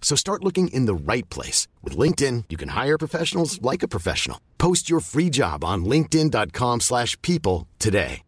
So 0.00 0.16
start 0.16 0.42
looking 0.42 0.68
in 0.68 0.86
the 0.86 0.94
right 0.94 1.28
place. 1.28 1.66
With 1.82 1.98
LinkedIn, 1.98 2.44
you 2.48 2.56
can 2.56 2.70
hire 2.70 2.96
professionals 2.96 3.60
like 3.60 3.82
a 3.82 3.88
professional. 3.88 4.40
Post 4.56 4.88
your 4.88 5.00
free 5.00 5.28
job 5.28 5.64
on 5.64 5.84
linkedin.com 5.84 6.80
slash 6.80 7.20
people 7.20 7.66
today. 7.78 8.22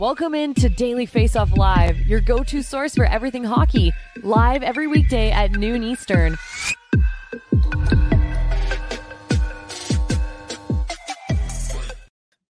Welcome 0.00 0.34
in 0.34 0.54
to 0.54 0.70
Daily 0.70 1.04
Face 1.04 1.36
Off 1.36 1.54
Live, 1.58 2.06
your 2.06 2.20
go 2.20 2.42
to 2.44 2.62
source 2.62 2.94
for 2.94 3.04
everything 3.04 3.44
hockey, 3.44 3.92
live 4.22 4.62
every 4.62 4.86
weekday 4.86 5.30
at 5.30 5.50
noon 5.50 5.82
Eastern. 5.82 6.38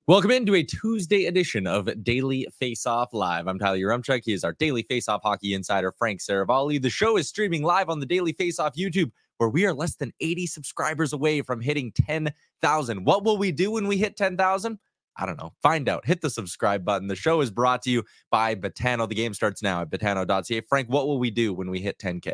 Welcome 0.10 0.32
into 0.32 0.56
a 0.56 0.64
Tuesday 0.64 1.28
edition 1.28 1.68
of 1.68 1.88
Daily 2.04 2.48
Face 2.60 2.88
Off 2.88 3.14
Live. 3.14 3.48
I'm 3.48 3.60
Tyler 3.60 3.78
Yaremchuk. 3.78 4.24
He 4.26 4.34
is 4.34 4.44
our 4.44 4.54
Daily 4.54 4.82
Face 4.82 5.08
Off 5.08 5.22
hockey 5.22 5.54
insider, 5.54 5.92
Frank 5.92 6.20
Seravalli. 6.20 6.82
The 6.82 6.90
show 6.90 7.16
is 7.16 7.30
streaming 7.30 7.62
live 7.62 7.90
on 7.90 8.00
the 8.00 8.08
Daily 8.08 8.34
Face 8.34 8.58
Off 8.58 8.74
YouTube, 8.74 9.12
where 9.38 9.50
we 9.50 9.68
are 9.68 9.74
less 9.76 9.94
than 9.98 10.12
80 10.20 10.48
subscribers 10.48 11.14
away 11.14 11.44
from 11.44 11.62
hitting 11.62 11.92
10,000. 11.92 13.06
What 13.06 13.24
will 13.24 13.38
we 13.38 13.52
do 13.52 13.70
when 13.70 13.86
we 13.86 13.98
hit 13.98 14.18
10,000? 14.18 14.80
I 15.16 15.26
don't 15.28 15.38
know. 15.38 15.54
Find 15.62 15.88
out. 15.88 16.08
Hit 16.08 16.22
the 16.22 16.32
subscribe 16.32 16.84
button. 16.84 17.08
The 17.08 17.16
show 17.16 17.42
is 17.42 17.52
brought 17.52 17.84
to 17.84 17.92
you 17.92 18.04
by 18.32 18.56
Betano. 18.56 19.08
The 19.08 19.14
game 19.14 19.36
starts 19.36 19.62
now 19.62 19.82
at 19.82 19.92
betano.ca. 19.92 20.62
Frank, 20.62 20.90
what 20.90 21.06
will 21.06 21.20
we 21.20 21.30
do 21.30 21.54
when 21.54 21.70
we 21.70 21.82
hit 21.82 22.00
10K? 22.00 22.34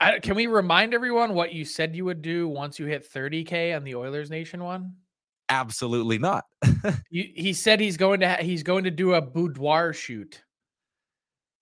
I, 0.00 0.18
can 0.18 0.34
we 0.34 0.48
remind 0.48 0.92
everyone 0.92 1.34
what 1.34 1.52
you 1.52 1.64
said 1.64 1.94
you 1.94 2.04
would 2.06 2.20
do 2.20 2.48
once 2.48 2.80
you 2.80 2.86
hit 2.86 3.08
30k 3.08 3.76
on 3.76 3.84
the 3.84 3.94
Oilers 3.94 4.28
Nation 4.28 4.64
one? 4.64 4.94
Absolutely 5.50 6.18
not. 6.18 6.44
He 7.10 7.52
said 7.52 7.80
he's 7.80 7.96
going 7.96 8.20
to 8.20 8.28
ha- 8.28 8.42
he's 8.42 8.62
going 8.62 8.84
to 8.84 8.90
do 8.90 9.14
a 9.14 9.20
boudoir 9.20 9.92
shoot. 9.92 10.42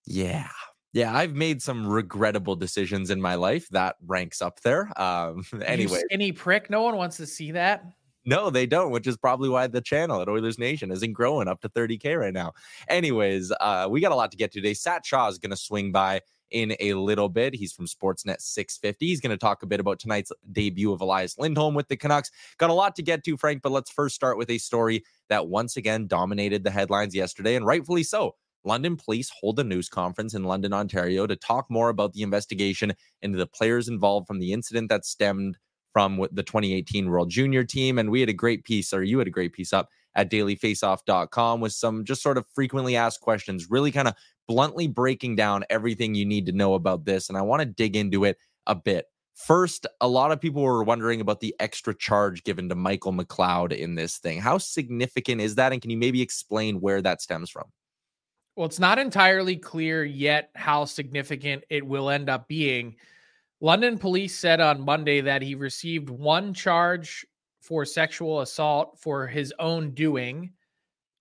yeah. 0.05 0.47
Yeah, 0.91 1.15
I've 1.15 1.35
made 1.35 1.61
some 1.61 1.85
regrettable 1.85 2.55
decisions 2.55 3.11
in 3.11 3.21
my 3.21 3.35
life. 3.35 3.69
That 3.69 3.97
ranks 4.07 4.41
up 4.41 4.59
there. 4.61 4.91
Um, 4.99 5.43
anyway, 5.63 6.01
any 6.09 6.31
prick. 6.31 6.69
No 6.69 6.81
one 6.81 6.95
wants 6.97 7.17
to 7.17 7.27
see 7.27 7.51
that. 7.51 7.85
No, 8.25 8.49
they 8.49 8.65
don't, 8.65 8.91
which 8.91 9.05
is 9.05 9.15
probably 9.15 9.49
why 9.49 9.67
the 9.67 9.81
channel 9.81 10.21
at 10.21 10.27
Oilers 10.27 10.57
Nation 10.57 10.91
isn't 10.91 11.13
growing 11.13 11.47
up 11.47 11.61
to 11.61 11.69
30K 11.69 12.19
right 12.19 12.33
now. 12.33 12.53
Anyways, 12.87 13.51
uh, 13.61 13.87
we 13.89 14.01
got 14.01 14.11
a 14.11 14.15
lot 14.15 14.31
to 14.31 14.37
get 14.37 14.51
to 14.53 14.61
today. 14.61 14.73
Sat 14.73 15.05
Shah 15.05 15.27
is 15.27 15.37
going 15.37 15.51
to 15.51 15.57
swing 15.57 15.91
by 15.91 16.21
in 16.51 16.75
a 16.79 16.93
little 16.93 17.29
bit. 17.29 17.55
He's 17.55 17.73
from 17.73 17.87
Sportsnet 17.87 18.41
650. 18.41 19.05
He's 19.05 19.21
going 19.21 19.31
to 19.31 19.37
talk 19.37 19.63
a 19.63 19.67
bit 19.67 19.79
about 19.79 19.99
tonight's 19.99 20.31
debut 20.51 20.91
of 20.91 21.01
Elias 21.01 21.37
Lindholm 21.37 21.75
with 21.75 21.87
the 21.87 21.97
Canucks. 21.97 22.31
Got 22.57 22.69
a 22.69 22.73
lot 22.73 22.95
to 22.95 23.01
get 23.01 23.23
to, 23.25 23.37
Frank, 23.37 23.61
but 23.61 23.71
let's 23.71 23.91
first 23.91 24.15
start 24.15 24.37
with 24.37 24.49
a 24.49 24.57
story 24.57 25.03
that 25.29 25.47
once 25.47 25.77
again 25.77 26.07
dominated 26.07 26.63
the 26.63 26.71
headlines 26.71 27.15
yesterday, 27.15 27.55
and 27.55 27.65
rightfully 27.65 28.03
so. 28.03 28.35
London 28.65 28.97
police 28.97 29.31
hold 29.39 29.59
a 29.59 29.63
news 29.63 29.87
conference 29.87 30.33
in 30.33 30.43
London, 30.43 30.73
Ontario 30.73 31.25
to 31.25 31.35
talk 31.35 31.67
more 31.69 31.89
about 31.89 32.13
the 32.13 32.21
investigation 32.21 32.93
into 33.21 33.37
the 33.37 33.47
players 33.47 33.87
involved 33.87 34.27
from 34.27 34.39
the 34.39 34.51
incident 34.51 34.89
that 34.89 35.05
stemmed 35.05 35.57
from 35.93 36.17
the 36.31 36.43
2018 36.43 37.09
World 37.09 37.29
Junior 37.29 37.63
team. 37.63 37.97
And 37.97 38.09
we 38.09 38.19
had 38.19 38.29
a 38.29 38.33
great 38.33 38.63
piece, 38.63 38.93
or 38.93 39.01
you 39.01 39.17
had 39.17 39.27
a 39.27 39.31
great 39.31 39.53
piece 39.53 39.73
up 39.73 39.89
at 40.15 40.31
dailyfaceoff.com 40.31 41.61
with 41.61 41.73
some 41.73 42.03
just 42.05 42.21
sort 42.21 42.37
of 42.37 42.45
frequently 42.53 42.95
asked 42.95 43.21
questions, 43.21 43.69
really 43.69 43.91
kind 43.91 44.07
of 44.07 44.15
bluntly 44.47 44.87
breaking 44.87 45.35
down 45.35 45.63
everything 45.69 46.15
you 46.15 46.25
need 46.25 46.45
to 46.47 46.51
know 46.51 46.73
about 46.73 47.05
this. 47.05 47.29
And 47.29 47.37
I 47.37 47.41
want 47.41 47.61
to 47.61 47.65
dig 47.65 47.95
into 47.95 48.23
it 48.23 48.37
a 48.67 48.75
bit. 48.75 49.05
First, 49.35 49.87
a 50.01 50.07
lot 50.07 50.31
of 50.31 50.41
people 50.41 50.61
were 50.61 50.83
wondering 50.83 51.21
about 51.21 51.39
the 51.39 51.55
extra 51.59 51.95
charge 51.95 52.43
given 52.43 52.67
to 52.67 52.75
Michael 52.75 53.13
McLeod 53.13 53.71
in 53.71 53.95
this 53.95 54.17
thing. 54.17 54.41
How 54.41 54.57
significant 54.57 55.39
is 55.39 55.55
that? 55.55 55.71
And 55.71 55.81
can 55.81 55.91
you 55.91 55.97
maybe 55.97 56.21
explain 56.21 56.81
where 56.81 57.01
that 57.01 57.21
stems 57.21 57.49
from? 57.49 57.65
Well, 58.57 58.65
it's 58.65 58.79
not 58.79 58.99
entirely 58.99 59.55
clear 59.55 60.03
yet 60.03 60.49
how 60.55 60.83
significant 60.83 61.63
it 61.69 61.85
will 61.85 62.09
end 62.09 62.29
up 62.29 62.49
being. 62.49 62.97
London 63.61 63.97
police 63.97 64.37
said 64.37 64.59
on 64.59 64.81
Monday 64.81 65.21
that 65.21 65.41
he 65.41 65.55
received 65.55 66.09
one 66.09 66.53
charge 66.53 67.25
for 67.69 67.85
sexual 67.85 68.41
assault 68.41 68.97
for 68.99 69.27
his 69.27 69.53
own 69.59 69.91
doing. 69.91 70.51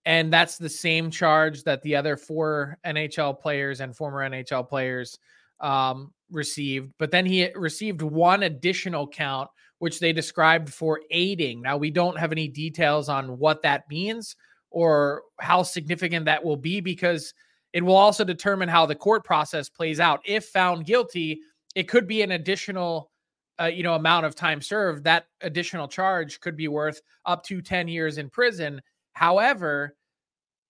And 0.06 0.32
that's 0.32 0.56
the 0.56 0.68
same 0.70 1.10
charge 1.10 1.62
that 1.64 1.82
the 1.82 1.94
other 1.94 2.16
four 2.16 2.78
NHL 2.86 3.38
players 3.38 3.82
and 3.82 3.94
former 3.94 4.28
NHL 4.28 4.66
players 4.66 5.18
um, 5.60 6.10
received. 6.30 6.90
But 6.98 7.10
then 7.10 7.26
he 7.26 7.50
received 7.54 8.00
one 8.00 8.44
additional 8.44 9.06
count, 9.06 9.50
which 9.78 10.00
they 10.00 10.14
described 10.14 10.72
for 10.72 11.02
aiding. 11.10 11.60
Now, 11.60 11.76
we 11.76 11.90
don't 11.90 12.18
have 12.18 12.32
any 12.32 12.48
details 12.48 13.10
on 13.10 13.38
what 13.38 13.60
that 13.62 13.84
means 13.90 14.34
or 14.70 15.24
how 15.38 15.62
significant 15.62 16.24
that 16.24 16.42
will 16.42 16.56
be 16.56 16.80
because 16.80 17.34
it 17.74 17.84
will 17.84 17.96
also 17.96 18.24
determine 18.24 18.70
how 18.70 18.86
the 18.86 18.94
court 18.94 19.22
process 19.22 19.68
plays 19.68 20.00
out. 20.00 20.20
If 20.24 20.46
found 20.46 20.86
guilty, 20.86 21.40
it 21.74 21.88
could 21.88 22.08
be 22.08 22.22
an 22.22 22.30
additional 22.30 23.10
uh, 23.60 23.66
you 23.66 23.82
know 23.82 23.94
amount 23.94 24.26
of 24.26 24.34
time 24.34 24.60
served 24.60 25.04
that 25.04 25.26
additional 25.40 25.88
charge 25.88 26.40
could 26.40 26.56
be 26.56 26.68
worth 26.68 27.00
up 27.26 27.42
to 27.44 27.60
10 27.60 27.88
years 27.88 28.18
in 28.18 28.30
prison. 28.30 28.80
However 29.12 29.96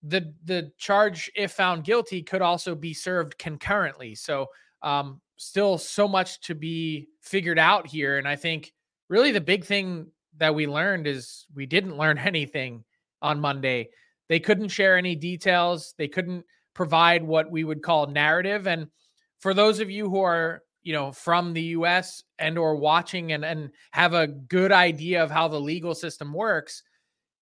the 0.02 0.32
the 0.44 0.70
charge 0.78 1.30
if 1.34 1.52
found 1.52 1.84
guilty 1.84 2.22
could 2.22 2.42
also 2.42 2.74
be 2.74 2.94
served 2.94 3.36
concurrently. 3.38 4.14
So 4.14 4.46
um 4.82 5.20
still 5.36 5.78
so 5.78 6.06
much 6.08 6.40
to 6.40 6.54
be 6.54 7.08
figured 7.20 7.58
out 7.60 7.86
here 7.86 8.18
and 8.18 8.26
i 8.26 8.34
think 8.34 8.72
really 9.08 9.30
the 9.30 9.40
big 9.40 9.64
thing 9.64 10.06
that 10.36 10.52
we 10.52 10.66
learned 10.66 11.06
is 11.06 11.46
we 11.54 11.64
didn't 11.64 11.96
learn 11.96 12.18
anything 12.32 12.84
on 13.22 13.40
monday. 13.40 13.88
They 14.28 14.40
couldn't 14.40 14.68
share 14.68 14.98
any 14.98 15.14
details. 15.14 15.94
They 15.96 16.06
couldn't 16.06 16.44
provide 16.74 17.22
what 17.24 17.50
we 17.50 17.64
would 17.64 17.82
call 17.82 18.06
narrative 18.06 18.66
and 18.66 18.88
for 19.38 19.54
those 19.54 19.80
of 19.80 19.90
you 19.90 20.08
who 20.08 20.20
are 20.20 20.62
you 20.88 20.94
know 20.94 21.12
from 21.12 21.52
the 21.52 21.62
US 21.76 22.22
and 22.38 22.56
or 22.56 22.74
watching 22.74 23.32
and 23.32 23.44
and 23.44 23.70
have 23.90 24.14
a 24.14 24.26
good 24.26 24.72
idea 24.72 25.22
of 25.22 25.30
how 25.30 25.46
the 25.46 25.60
legal 25.60 25.94
system 25.94 26.32
works 26.32 26.82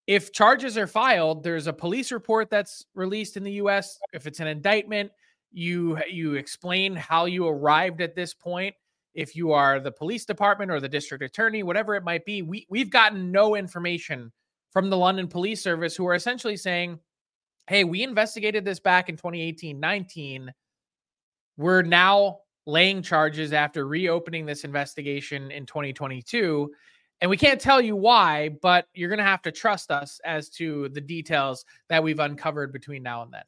if 0.08 0.32
charges 0.32 0.76
are 0.76 0.88
filed 0.88 1.44
there's 1.44 1.68
a 1.68 1.72
police 1.72 2.10
report 2.10 2.50
that's 2.50 2.86
released 2.96 3.36
in 3.36 3.44
the 3.44 3.52
US 3.52 4.00
if 4.12 4.26
it's 4.26 4.40
an 4.40 4.48
indictment 4.48 5.12
you 5.52 5.96
you 6.10 6.34
explain 6.34 6.96
how 6.96 7.26
you 7.26 7.46
arrived 7.46 8.00
at 8.00 8.16
this 8.16 8.34
point. 8.34 8.74
If 9.14 9.36
you 9.36 9.52
are 9.52 9.80
the 9.80 9.92
police 9.92 10.26
department 10.26 10.70
or 10.70 10.80
the 10.80 10.88
district 10.88 11.22
attorney 11.22 11.62
whatever 11.62 11.94
it 11.94 12.02
might 12.02 12.24
be 12.24 12.42
we 12.42 12.66
we've 12.68 12.90
gotten 12.90 13.30
no 13.30 13.54
information 13.54 14.32
from 14.72 14.90
the 14.90 14.96
London 14.96 15.28
Police 15.28 15.62
Service 15.62 15.94
who 15.94 16.06
are 16.08 16.14
essentially 16.14 16.56
saying 16.56 16.98
hey 17.68 17.84
we 17.84 18.02
investigated 18.02 18.64
this 18.64 18.80
back 18.80 19.08
in 19.08 19.16
2018 19.16 19.78
19 19.78 20.52
we're 21.56 21.82
now 21.82 22.40
laying 22.66 23.00
charges 23.02 23.52
after 23.52 23.86
reopening 23.86 24.44
this 24.44 24.64
investigation 24.64 25.50
in 25.50 25.66
2022. 25.66 26.70
And 27.20 27.30
we 27.30 27.36
can't 27.36 27.60
tell 27.60 27.80
you 27.80 27.96
why, 27.96 28.50
but 28.60 28.86
you're 28.92 29.08
going 29.08 29.18
to 29.18 29.24
have 29.24 29.42
to 29.42 29.52
trust 29.52 29.90
us 29.90 30.20
as 30.24 30.50
to 30.50 30.88
the 30.90 31.00
details 31.00 31.64
that 31.88 32.02
we've 32.02 32.18
uncovered 32.18 32.72
between 32.72 33.02
now 33.02 33.22
and 33.22 33.32
then. 33.32 33.44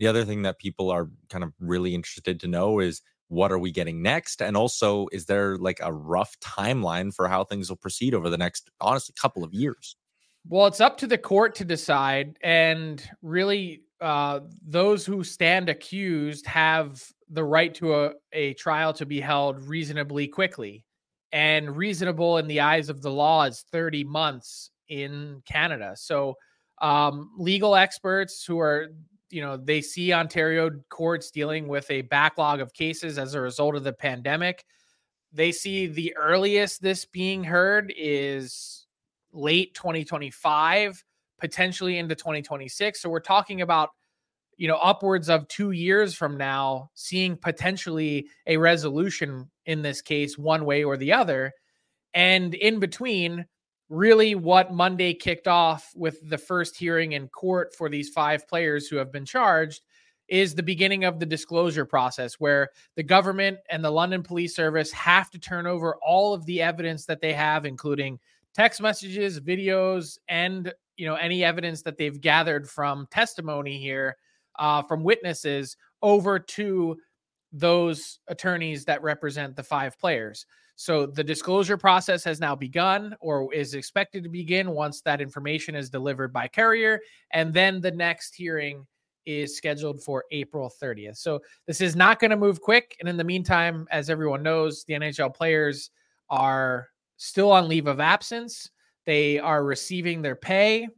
The 0.00 0.08
other 0.08 0.24
thing 0.24 0.42
that 0.42 0.58
people 0.58 0.90
are 0.90 1.08
kind 1.28 1.44
of 1.44 1.52
really 1.60 1.94
interested 1.94 2.40
to 2.40 2.48
know 2.48 2.80
is 2.80 3.02
what 3.28 3.52
are 3.52 3.58
we 3.58 3.70
getting 3.70 4.02
next? 4.02 4.42
And 4.42 4.56
also, 4.56 5.06
is 5.12 5.26
there 5.26 5.56
like 5.56 5.78
a 5.80 5.92
rough 5.92 6.38
timeline 6.40 7.14
for 7.14 7.28
how 7.28 7.44
things 7.44 7.68
will 7.68 7.76
proceed 7.76 8.14
over 8.14 8.28
the 8.28 8.36
next, 8.36 8.70
honestly, 8.80 9.14
couple 9.20 9.44
of 9.44 9.54
years? 9.54 9.96
Well, 10.48 10.66
it's 10.66 10.80
up 10.80 10.98
to 10.98 11.06
the 11.06 11.18
court 11.18 11.54
to 11.56 11.64
decide. 11.64 12.36
And 12.42 13.02
really, 13.22 13.84
uh, 14.00 14.40
those 14.66 15.06
who 15.06 15.22
stand 15.22 15.68
accused 15.68 16.46
have 16.46 17.02
the 17.32 17.42
right 17.44 17.74
to 17.74 17.94
a, 17.94 18.12
a 18.32 18.54
trial 18.54 18.92
to 18.92 19.06
be 19.06 19.20
held 19.20 19.62
reasonably 19.66 20.28
quickly. 20.28 20.84
And 21.32 21.74
reasonable 21.74 22.36
in 22.36 22.46
the 22.46 22.60
eyes 22.60 22.90
of 22.90 23.00
the 23.00 23.10
law 23.10 23.44
is 23.44 23.64
30 23.72 24.04
months 24.04 24.70
in 24.88 25.42
Canada. 25.46 25.94
So, 25.96 26.36
um, 26.82 27.30
legal 27.38 27.74
experts 27.74 28.44
who 28.44 28.58
are, 28.58 28.88
you 29.30 29.40
know, 29.40 29.56
they 29.56 29.80
see 29.80 30.12
Ontario 30.12 30.70
courts 30.90 31.30
dealing 31.30 31.68
with 31.68 31.90
a 31.90 32.02
backlog 32.02 32.60
of 32.60 32.74
cases 32.74 33.18
as 33.18 33.34
a 33.34 33.40
result 33.40 33.76
of 33.76 33.84
the 33.84 33.94
pandemic. 33.94 34.64
They 35.32 35.52
see 35.52 35.86
the 35.86 36.14
earliest 36.16 36.82
this 36.82 37.06
being 37.06 37.44
heard 37.44 37.94
is 37.96 38.86
late 39.32 39.74
2025, 39.74 41.02
potentially 41.40 41.96
into 41.96 42.14
2026. 42.14 43.00
So, 43.00 43.08
we're 43.08 43.20
talking 43.20 43.62
about 43.62 43.88
you 44.62 44.68
know, 44.68 44.78
upwards 44.80 45.28
of 45.28 45.48
two 45.48 45.72
years 45.72 46.14
from 46.14 46.36
now, 46.36 46.88
seeing 46.94 47.36
potentially 47.36 48.28
a 48.46 48.56
resolution 48.56 49.50
in 49.66 49.82
this 49.82 50.00
case, 50.00 50.38
one 50.38 50.64
way 50.64 50.84
or 50.84 50.96
the 50.96 51.12
other. 51.12 51.50
And 52.14 52.54
in 52.54 52.78
between, 52.78 53.44
really 53.88 54.36
what 54.36 54.72
Monday 54.72 55.14
kicked 55.14 55.48
off 55.48 55.90
with 55.96 56.16
the 56.30 56.38
first 56.38 56.76
hearing 56.76 57.10
in 57.10 57.26
court 57.26 57.74
for 57.74 57.88
these 57.88 58.10
five 58.10 58.46
players 58.46 58.86
who 58.86 58.94
have 58.98 59.10
been 59.10 59.24
charged 59.24 59.82
is 60.28 60.54
the 60.54 60.62
beginning 60.62 61.02
of 61.02 61.18
the 61.18 61.26
disclosure 61.26 61.84
process 61.84 62.34
where 62.34 62.68
the 62.94 63.02
government 63.02 63.58
and 63.68 63.84
the 63.84 63.90
London 63.90 64.22
Police 64.22 64.54
Service 64.54 64.92
have 64.92 65.28
to 65.30 65.40
turn 65.40 65.66
over 65.66 65.96
all 66.06 66.34
of 66.34 66.46
the 66.46 66.62
evidence 66.62 67.04
that 67.06 67.20
they 67.20 67.32
have 67.32 67.66
including 67.66 68.16
text 68.54 68.80
messages, 68.80 69.40
videos 69.40 70.18
and 70.28 70.72
you 70.96 71.04
know 71.04 71.16
any 71.16 71.42
evidence 71.42 71.82
that 71.82 71.98
they've 71.98 72.20
gathered 72.20 72.70
from 72.70 73.08
testimony 73.10 73.76
here 73.80 74.16
uh, 74.58 74.82
from 74.82 75.02
witnesses 75.02 75.76
over 76.02 76.38
to 76.38 76.96
those 77.52 78.18
attorneys 78.28 78.84
that 78.84 79.02
represent 79.02 79.56
the 79.56 79.62
five 79.62 79.98
players. 79.98 80.46
So 80.76 81.06
the 81.06 81.22
disclosure 81.22 81.76
process 81.76 82.24
has 82.24 82.40
now 82.40 82.56
begun 82.56 83.14
or 83.20 83.52
is 83.52 83.74
expected 83.74 84.24
to 84.24 84.28
begin 84.28 84.70
once 84.70 85.00
that 85.02 85.20
information 85.20 85.74
is 85.74 85.90
delivered 85.90 86.32
by 86.32 86.48
carrier. 86.48 86.98
And 87.32 87.52
then 87.52 87.80
the 87.80 87.90
next 87.90 88.34
hearing 88.34 88.86
is 89.26 89.56
scheduled 89.56 90.02
for 90.02 90.24
April 90.32 90.72
30th. 90.82 91.18
So 91.18 91.40
this 91.66 91.80
is 91.80 91.94
not 91.94 92.18
going 92.18 92.30
to 92.30 92.36
move 92.36 92.60
quick. 92.60 92.96
And 93.00 93.08
in 93.08 93.16
the 93.16 93.24
meantime, 93.24 93.86
as 93.90 94.10
everyone 94.10 94.42
knows, 94.42 94.84
the 94.84 94.94
NHL 94.94 95.34
players 95.34 95.90
are 96.30 96.88
still 97.18 97.52
on 97.52 97.68
leave 97.68 97.86
of 97.86 98.00
absence. 98.00 98.68
They 99.06 99.38
are 99.38 99.64
receiving 99.64 100.22
their 100.22 100.36
pay. 100.36 100.88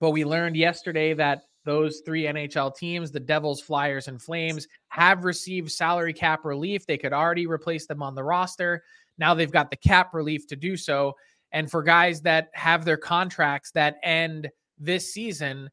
But 0.00 0.10
we 0.10 0.24
learned 0.24 0.56
yesterday 0.56 1.14
that 1.14 1.42
those 1.68 2.00
three 2.00 2.22
NHL 2.22 2.74
teams, 2.74 3.10
the 3.10 3.20
Devils, 3.20 3.60
Flyers, 3.60 4.08
and 4.08 4.20
Flames, 4.20 4.66
have 4.88 5.24
received 5.24 5.70
salary 5.70 6.14
cap 6.14 6.46
relief. 6.46 6.86
They 6.86 6.96
could 6.96 7.12
already 7.12 7.46
replace 7.46 7.86
them 7.86 8.02
on 8.02 8.14
the 8.14 8.24
roster. 8.24 8.82
Now 9.18 9.34
they've 9.34 9.52
got 9.52 9.68
the 9.68 9.76
cap 9.76 10.14
relief 10.14 10.46
to 10.46 10.56
do 10.56 10.78
so. 10.78 11.14
And 11.52 11.70
for 11.70 11.82
guys 11.82 12.22
that 12.22 12.48
have 12.54 12.86
their 12.86 12.96
contracts 12.96 13.70
that 13.72 13.98
end 14.02 14.48
this 14.78 15.12
season, 15.12 15.68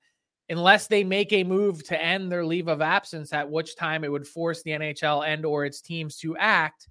unless 0.50 0.88
they 0.88 1.06
make 1.06 1.32
a 1.32 1.46
move 1.46 1.82
to 1.86 2.02
end 2.02 2.30
their 2.30 2.46
leave 2.46 2.68
of 2.68 2.82
absence, 2.82 3.32
at 3.32 3.50
which 3.50 3.78
time 3.78 4.04
it 4.04 4.12
would 4.12 4.28
force 4.28 4.62
the 4.64 4.72
NHL 4.72 5.26
and 5.26 5.46
or 5.46 5.64
its 5.64 5.80
teams 5.80 6.18
to 6.18 6.36
act, 6.36 6.90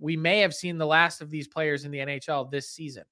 we 0.00 0.16
may 0.16 0.40
have 0.40 0.54
seen 0.54 0.76
the 0.76 0.86
last 0.86 1.20
of 1.20 1.30
these 1.30 1.46
players 1.46 1.84
in 1.84 1.92
the 1.92 1.98
NHL 1.98 2.50
this 2.50 2.68
season. 2.68 3.04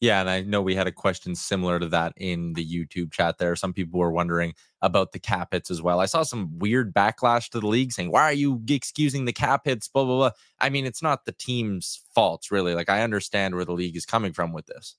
Yeah, 0.00 0.20
and 0.20 0.30
I 0.30 0.42
know 0.42 0.62
we 0.62 0.76
had 0.76 0.86
a 0.86 0.92
question 0.92 1.34
similar 1.34 1.80
to 1.80 1.88
that 1.88 2.12
in 2.16 2.52
the 2.52 2.64
YouTube 2.64 3.10
chat 3.10 3.38
there. 3.38 3.56
Some 3.56 3.72
people 3.72 3.98
were 3.98 4.12
wondering 4.12 4.54
about 4.80 5.10
the 5.10 5.18
cap 5.18 5.52
hits 5.52 5.72
as 5.72 5.82
well. 5.82 5.98
I 5.98 6.06
saw 6.06 6.22
some 6.22 6.56
weird 6.58 6.94
backlash 6.94 7.50
to 7.50 7.60
the 7.60 7.66
league 7.66 7.92
saying, 7.92 8.12
Why 8.12 8.22
are 8.22 8.32
you 8.32 8.62
excusing 8.68 9.24
the 9.24 9.32
cap 9.32 9.62
hits? 9.64 9.88
Blah, 9.88 10.04
blah, 10.04 10.16
blah. 10.16 10.30
I 10.60 10.70
mean, 10.70 10.86
it's 10.86 11.02
not 11.02 11.24
the 11.24 11.32
team's 11.32 12.02
faults, 12.14 12.52
really. 12.52 12.74
Like, 12.74 12.88
I 12.88 13.02
understand 13.02 13.56
where 13.56 13.64
the 13.64 13.72
league 13.72 13.96
is 13.96 14.06
coming 14.06 14.32
from 14.32 14.52
with 14.52 14.66
this. 14.66 14.94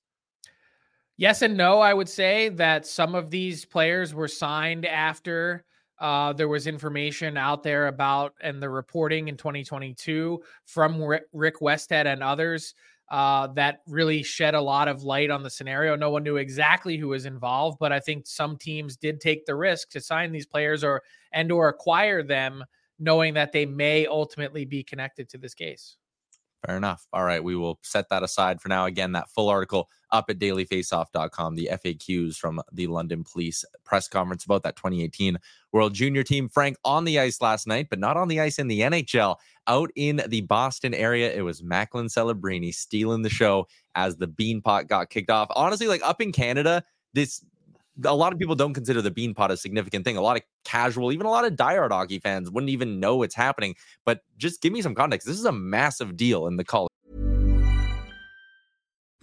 Yes 1.15 1.41
and 1.41 1.55
no. 1.55 1.79
I 1.79 1.93
would 1.93 2.09
say 2.09 2.49
that 2.49 2.85
some 2.85 3.15
of 3.15 3.29
these 3.29 3.65
players 3.65 4.13
were 4.13 4.27
signed 4.27 4.85
after 4.85 5.65
uh, 5.99 6.31
there 6.33 6.47
was 6.47 6.65
information 6.65 7.35
out 7.35 7.61
there 7.63 7.87
about 7.87 8.33
and 8.41 8.61
the 8.61 8.69
reporting 8.69 9.27
in 9.27 9.35
2022 9.35 10.41
from 10.65 11.03
Rick 11.33 11.59
Westhead 11.59 12.05
and 12.05 12.23
others 12.23 12.73
uh, 13.11 13.47
that 13.47 13.81
really 13.87 14.21
shed 14.21 14.53
a 14.53 14.61
lot 14.61 14.87
of 14.87 15.03
light 15.03 15.31
on 15.31 15.43
the 15.43 15.49
scenario. 15.49 15.95
No 15.95 16.11
one 16.11 16.23
knew 16.23 16.37
exactly 16.37 16.97
who 16.97 17.07
was 17.07 17.25
involved, 17.25 17.77
but 17.79 17.91
I 17.91 17.99
think 17.99 18.27
some 18.27 18.57
teams 18.57 18.97
did 18.97 19.19
take 19.19 19.45
the 19.45 19.55
risk 19.55 19.89
to 19.91 20.01
sign 20.01 20.31
these 20.31 20.45
players 20.45 20.83
or 20.83 21.01
and 21.33 21.51
or 21.51 21.69
acquire 21.69 22.23
them, 22.23 22.63
knowing 22.99 23.33
that 23.33 23.51
they 23.51 23.65
may 23.65 24.05
ultimately 24.05 24.65
be 24.65 24.83
connected 24.83 25.29
to 25.29 25.37
this 25.37 25.53
case. 25.53 25.97
Fair 26.65 26.75
enough. 26.75 27.07
All 27.13 27.23
right. 27.23 27.41
We 27.41 27.55
will 27.55 27.79
set 27.83 28.09
that 28.09 28.21
aside 28.21 28.61
for 28.61 28.67
now. 28.67 28.85
Again, 28.85 29.13
that 29.13 29.29
full 29.29 29.47
article 29.47 29.89
up 30.11 30.25
at 30.29 30.39
dailyfaceoff.com, 30.39 31.55
the 31.55 31.69
FAQs 31.71 32.35
from 32.35 32.61
the 32.73 32.87
London 32.87 33.23
police 33.23 33.63
press 33.85 34.09
conference 34.09 34.43
about 34.43 34.63
that 34.63 34.75
2018 34.75 35.37
World 35.71 35.93
Junior 35.93 36.23
team. 36.23 36.49
Frank 36.49 36.77
on 36.83 37.05
the 37.05 37.17
ice 37.17 37.41
last 37.41 37.65
night, 37.65 37.87
but 37.89 37.99
not 37.99 38.17
on 38.17 38.27
the 38.27 38.41
ice 38.41 38.59
in 38.59 38.67
the 38.67 38.81
NHL. 38.81 39.37
Out 39.67 39.89
in 39.95 40.21
the 40.27 40.41
Boston 40.41 40.93
area, 40.93 41.31
it 41.31 41.41
was 41.41 41.63
Macklin 41.63 42.07
Celebrini 42.07 42.73
stealing 42.73 43.21
the 43.21 43.29
show 43.29 43.67
as 43.95 44.17
the 44.17 44.27
Beanpot 44.27 44.87
got 44.87 45.09
kicked 45.09 45.29
off. 45.29 45.47
Honestly, 45.55 45.87
like 45.87 46.01
up 46.03 46.21
in 46.21 46.33
Canada, 46.33 46.83
this 47.13 47.45
a 48.05 48.15
lot 48.15 48.33
of 48.33 48.39
people 48.39 48.55
don't 48.55 48.73
consider 48.73 49.01
the 49.01 49.11
beanpot 49.11 49.49
a 49.49 49.57
significant 49.57 50.05
thing. 50.05 50.17
A 50.17 50.21
lot 50.21 50.37
of 50.37 50.43
casual, 50.63 51.11
even 51.11 51.25
a 51.25 51.29
lot 51.29 51.45
of 51.45 51.53
diehard 51.53 51.91
hockey 51.91 52.19
fans 52.19 52.49
wouldn't 52.49 52.69
even 52.69 52.99
know 52.99 53.23
it's 53.23 53.35
happening. 53.35 53.75
But 54.05 54.21
just 54.37 54.61
give 54.61 54.73
me 54.73 54.81
some 54.81 54.95
context. 54.95 55.27
This 55.27 55.37
is 55.37 55.45
a 55.45 55.51
massive 55.51 56.15
deal 56.15 56.47
in 56.47 56.57
the 56.57 56.63
college. 56.63 56.89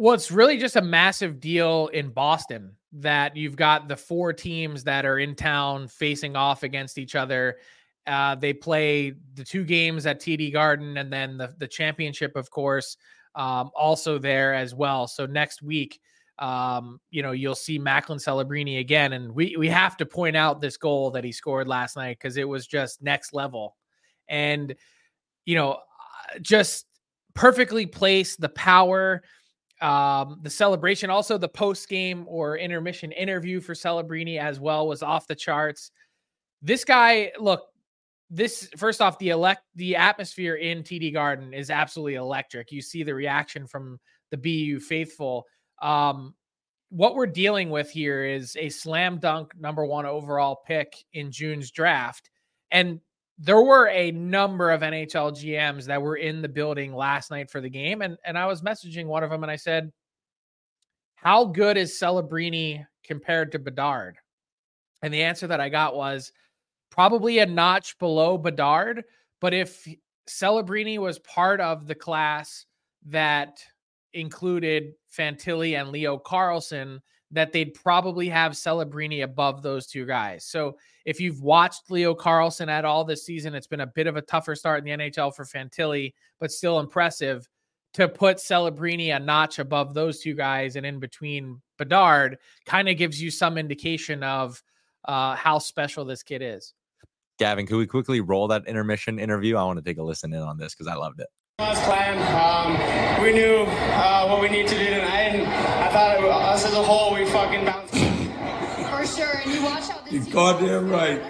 Well, 0.00 0.14
it's 0.14 0.30
really 0.30 0.58
just 0.58 0.76
a 0.76 0.80
massive 0.80 1.40
deal 1.40 1.88
in 1.88 2.10
Boston 2.10 2.70
that 2.92 3.36
you've 3.36 3.56
got 3.56 3.88
the 3.88 3.96
four 3.96 4.32
teams 4.32 4.84
that 4.84 5.04
are 5.04 5.18
in 5.18 5.34
town 5.34 5.88
facing 5.88 6.36
off 6.36 6.62
against 6.62 6.98
each 6.98 7.16
other. 7.16 7.56
Uh, 8.06 8.36
they 8.36 8.52
play 8.52 9.14
the 9.34 9.42
two 9.42 9.64
games 9.64 10.06
at 10.06 10.20
TD 10.20 10.52
Garden 10.52 10.98
and 10.98 11.12
then 11.12 11.36
the, 11.36 11.52
the 11.58 11.66
championship, 11.66 12.36
of 12.36 12.48
course, 12.48 12.96
um, 13.34 13.72
also 13.74 14.18
there 14.20 14.54
as 14.54 14.72
well. 14.72 15.08
So 15.08 15.26
next 15.26 15.62
week, 15.62 15.98
um, 16.38 17.00
you 17.10 17.24
know, 17.24 17.32
you'll 17.32 17.56
see 17.56 17.76
Macklin 17.76 18.20
Celebrini 18.20 18.78
again. 18.78 19.14
And 19.14 19.32
we, 19.34 19.56
we 19.58 19.66
have 19.66 19.96
to 19.96 20.06
point 20.06 20.36
out 20.36 20.60
this 20.60 20.76
goal 20.76 21.10
that 21.10 21.24
he 21.24 21.32
scored 21.32 21.66
last 21.66 21.96
night 21.96 22.18
because 22.20 22.36
it 22.36 22.48
was 22.48 22.68
just 22.68 23.02
next 23.02 23.34
level. 23.34 23.74
And, 24.28 24.76
you 25.44 25.56
know, 25.56 25.72
uh, 25.72 26.38
just 26.40 26.86
perfectly 27.34 27.84
placed 27.84 28.40
the 28.40 28.48
power 28.48 29.22
um, 29.80 30.40
the 30.42 30.50
celebration, 30.50 31.10
also 31.10 31.38
the 31.38 31.48
post 31.48 31.88
game 31.88 32.24
or 32.28 32.58
intermission 32.58 33.12
interview 33.12 33.60
for 33.60 33.74
Celebrini 33.74 34.38
as 34.38 34.58
well 34.58 34.88
was 34.88 35.02
off 35.02 35.26
the 35.26 35.34
charts. 35.34 35.90
This 36.62 36.84
guy, 36.84 37.32
look, 37.38 37.62
this 38.30 38.68
first 38.76 39.00
off, 39.00 39.18
the 39.18 39.30
elect 39.30 39.62
the 39.76 39.96
atmosphere 39.96 40.56
in 40.56 40.82
TD 40.82 41.12
Garden 41.12 41.54
is 41.54 41.70
absolutely 41.70 42.16
electric. 42.16 42.72
You 42.72 42.82
see 42.82 43.02
the 43.02 43.14
reaction 43.14 43.66
from 43.66 43.98
the 44.30 44.36
BU 44.36 44.80
faithful. 44.80 45.46
Um, 45.80 46.34
what 46.90 47.14
we're 47.14 47.26
dealing 47.26 47.70
with 47.70 47.90
here 47.90 48.24
is 48.24 48.56
a 48.58 48.68
slam 48.68 49.18
dunk 49.18 49.52
number 49.58 49.84
one 49.84 50.06
overall 50.06 50.60
pick 50.66 50.92
in 51.12 51.30
June's 51.30 51.70
draft. 51.70 52.30
And 52.70 53.00
there 53.38 53.62
were 53.62 53.88
a 53.88 54.10
number 54.10 54.70
of 54.70 54.80
NHL 54.80 55.32
GMs 55.32 55.84
that 55.84 56.02
were 56.02 56.16
in 56.16 56.42
the 56.42 56.48
building 56.48 56.92
last 56.92 57.30
night 57.30 57.50
for 57.50 57.60
the 57.60 57.70
game. 57.70 58.02
And, 58.02 58.16
and 58.24 58.36
I 58.36 58.46
was 58.46 58.62
messaging 58.62 59.06
one 59.06 59.22
of 59.22 59.30
them 59.30 59.44
and 59.44 59.52
I 59.52 59.56
said, 59.56 59.92
How 61.14 61.44
good 61.44 61.76
is 61.76 61.98
Celebrini 61.98 62.84
compared 63.04 63.52
to 63.52 63.60
Bedard? 63.60 64.16
And 65.02 65.14
the 65.14 65.22
answer 65.22 65.46
that 65.46 65.60
I 65.60 65.68
got 65.68 65.94
was 65.94 66.32
probably 66.90 67.38
a 67.38 67.46
notch 67.46 67.96
below 67.98 68.36
Bedard. 68.36 69.04
But 69.40 69.54
if 69.54 69.86
Celebrini 70.28 70.98
was 70.98 71.20
part 71.20 71.60
of 71.60 71.86
the 71.86 71.94
class 71.94 72.66
that 73.06 73.62
included 74.14 74.94
Fantilli 75.16 75.80
and 75.80 75.90
Leo 75.90 76.18
Carlsson, 76.18 77.00
that 77.30 77.52
they'd 77.52 77.74
probably 77.74 78.28
have 78.28 78.52
Celebrini 78.52 79.22
above 79.22 79.62
those 79.62 79.86
two 79.86 80.06
guys. 80.06 80.44
So 80.44 80.76
if 81.04 81.20
you've 81.20 81.42
watched 81.42 81.90
Leo 81.90 82.14
Carlsson 82.14 82.68
at 82.68 82.84
all 82.84 83.04
this 83.04 83.24
season, 83.24 83.54
it's 83.54 83.66
been 83.66 83.80
a 83.80 83.86
bit 83.86 84.06
of 84.06 84.16
a 84.16 84.22
tougher 84.22 84.54
start 84.54 84.78
in 84.78 84.84
the 84.84 85.04
NHL 85.04 85.34
for 85.34 85.44
Fantilli, 85.44 86.14
but 86.40 86.50
still 86.50 86.80
impressive 86.80 87.48
to 87.94 88.08
put 88.08 88.38
Celebrini 88.38 89.14
a 89.14 89.18
notch 89.18 89.58
above 89.58 89.94
those 89.94 90.20
two 90.20 90.34
guys 90.34 90.76
and 90.76 90.86
in 90.86 90.98
between 91.00 91.60
Bedard 91.78 92.38
kind 92.66 92.88
of 92.88 92.96
gives 92.96 93.20
you 93.20 93.30
some 93.30 93.58
indication 93.58 94.22
of 94.22 94.62
uh, 95.04 95.34
how 95.34 95.58
special 95.58 96.04
this 96.04 96.22
kid 96.22 96.42
is. 96.42 96.74
Gavin, 97.38 97.66
could 97.66 97.78
we 97.78 97.86
quickly 97.86 98.20
roll 98.20 98.48
that 98.48 98.66
intermission 98.66 99.18
interview? 99.18 99.56
I 99.56 99.64
want 99.64 99.78
to 99.78 99.84
take 99.84 99.98
a 99.98 100.02
listen 100.02 100.32
in 100.32 100.40
on 100.40 100.58
this 100.58 100.74
because 100.74 100.88
I 100.88 100.94
loved 100.94 101.20
it. 101.20 101.28
Last 101.60 101.82
plan, 101.82 102.16
um, 102.38 103.20
we 103.20 103.32
knew 103.32 103.64
uh, 103.66 104.28
what 104.28 104.40
we 104.40 104.48
need 104.48 104.68
to 104.68 104.78
do 104.78 104.84
tonight, 104.84 105.34
and 105.34 105.44
I 105.44 105.90
thought 105.90 106.16
it, 106.16 106.24
us 106.24 106.64
as 106.64 106.72
a 106.72 106.80
whole, 106.84 107.12
we 107.12 107.24
fucking 107.24 107.64
bounced. 107.64 107.94
For 107.94 109.04
sure, 109.04 109.40
and 109.42 109.52
you 109.52 109.64
watch 109.64 109.88
how 109.88 110.00
this. 110.02 110.12
You're 110.12 110.32
goddamn 110.32 110.88
right. 110.88 111.20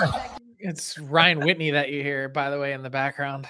It's 0.60 0.96
Ryan 0.98 1.40
Whitney 1.40 1.72
that 1.72 1.90
you 1.90 2.02
hear, 2.04 2.28
by 2.28 2.50
the 2.50 2.58
way, 2.58 2.72
in 2.72 2.82
the 2.82 2.90
background. 2.90 3.48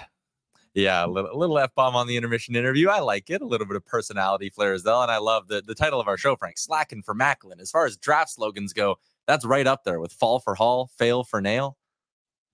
Yeah, 0.75 1.05
a 1.05 1.09
little, 1.09 1.39
little 1.39 1.59
F 1.59 1.75
bomb 1.75 1.97
on 1.97 2.07
the 2.07 2.17
intermission 2.17 2.55
interview. 2.57 2.89
I 2.89 3.01
like 3.01 3.31
it. 3.31 3.41
A 3.41 3.47
little 3.47 3.67
bit 3.67 3.77
of 3.77 3.85
personality 3.85 4.51
flair 4.51 4.75
as 4.75 4.85
well. 4.85 5.03
And 5.03 5.11
I 5.11 5.17
love 5.17 5.49
the, 5.49 5.63
the 5.63 5.75
title 5.75 6.01
of 6.01 6.09
our 6.09 6.19
show, 6.19 6.37
Frank, 6.37 6.59
Slacking 6.59 7.03
for 7.03 7.15
Macklin. 7.15 7.61
As 7.61 7.71
far 7.71 7.87
as 7.87 7.97
draft 7.97 8.31
slogans 8.31 8.75
go, 8.75 8.97
that's 9.27 9.47
right 9.47 9.67
up 9.67 9.85
there 9.85 10.01
with 10.01 10.13
fall 10.13 10.39
for 10.39 10.55
Hall, 10.55 10.91
fail 10.99 11.25
for 11.25 11.41
nail. 11.41 11.79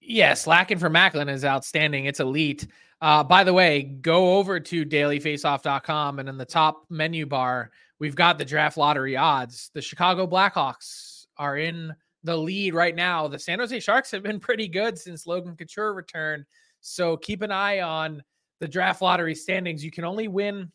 Yeah, 0.07 0.35
slacking 0.35 0.79
for 0.79 0.91
Macklin 0.91 1.31
is 1.31 1.45
outstanding. 1.45 2.05
It's 2.05 2.21
elite. 2.21 2.67
Uh, 3.01 3.25
by 3.25 3.43
the 3.43 3.53
way, 3.53 3.83
go 3.83 4.37
over 4.37 4.61
to 4.61 4.85
dailyfaceoff.com 4.85 6.19
and 6.19 6.29
in 6.29 6.37
the 6.37 6.45
top 6.45 6.85
menu 6.91 7.25
bar, 7.27 7.71
we've 7.99 8.15
got 8.15 8.39
the 8.39 8.45
draft 8.45 8.77
lottery 8.77 9.17
odds. 9.17 9.71
The 9.73 9.81
Chicago 9.81 10.27
Blackhawks 10.27 11.27
are 11.39 11.57
in 11.57 11.95
the 12.23 12.37
lead 12.37 12.75
right 12.75 12.95
now. 12.95 13.29
The 13.29 13.39
San 13.39 13.59
Jose 13.59 13.81
Sharks 13.81 14.11
have 14.11 14.23
been 14.23 14.41
pretty 14.41 14.69
good 14.69 14.99
since 14.99 15.27
Logan 15.27 15.57
Couture 15.57 15.95
returned. 15.95 16.45
So 16.81 17.17
keep 17.17 17.41
an 17.43 17.51
eye 17.51 17.81
on 17.81 18.23
the 18.61 18.69
draft 18.69 19.01
lottery 19.01 19.35
standings. 19.35 19.85
You 19.85 19.91
can 19.91 20.05
only 20.05 20.29
win 20.29 20.71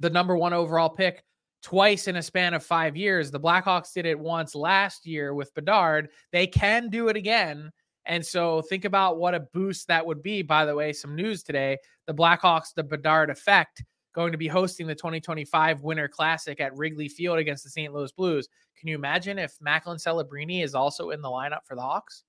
the 0.00 0.10
number 0.10 0.36
one 0.36 0.54
overall 0.54 0.90
pick 0.90 1.22
twice 1.62 2.08
in 2.08 2.16
a 2.16 2.22
span 2.22 2.54
of 2.54 2.64
five 2.64 2.96
years. 2.96 3.30
The 3.30 3.40
Blackhawks 3.40 3.92
did 3.92 4.06
it 4.06 4.18
once 4.18 4.54
last 4.54 5.06
year 5.06 5.34
with 5.34 5.54
Bedard. 5.54 6.08
They 6.32 6.46
can 6.46 6.88
do 6.88 7.08
it 7.08 7.16
again 7.16 7.70
and 8.06 8.24
so 8.24 8.62
think 8.62 8.84
about 8.84 9.18
what 9.18 9.34
a 9.34 9.40
boost 9.40 9.88
that 9.88 10.04
would 10.04 10.22
be. 10.22 10.42
By 10.42 10.64
the 10.64 10.74
way, 10.74 10.92
some 10.92 11.14
news 11.14 11.42
today 11.42 11.78
the 12.06 12.14
Blackhawks, 12.14 12.74
the 12.74 12.82
Bedard 12.82 13.30
effect, 13.30 13.82
going 14.14 14.32
to 14.32 14.38
be 14.38 14.48
hosting 14.48 14.86
the 14.86 14.94
2025 14.94 15.82
Winter 15.82 16.08
Classic 16.08 16.60
at 16.60 16.76
Wrigley 16.76 17.08
Field 17.08 17.38
against 17.38 17.64
the 17.64 17.70
St. 17.70 17.92
Louis 17.92 18.12
Blues. 18.12 18.48
Can 18.78 18.88
you 18.88 18.94
imagine 18.94 19.38
if 19.38 19.56
Macklin 19.60 19.96
Celebrini 19.96 20.62
is 20.62 20.74
also 20.74 21.10
in 21.10 21.22
the 21.22 21.28
lineup 21.28 21.64
for 21.64 21.74
the 21.74 21.82
Hawks? 21.82 22.24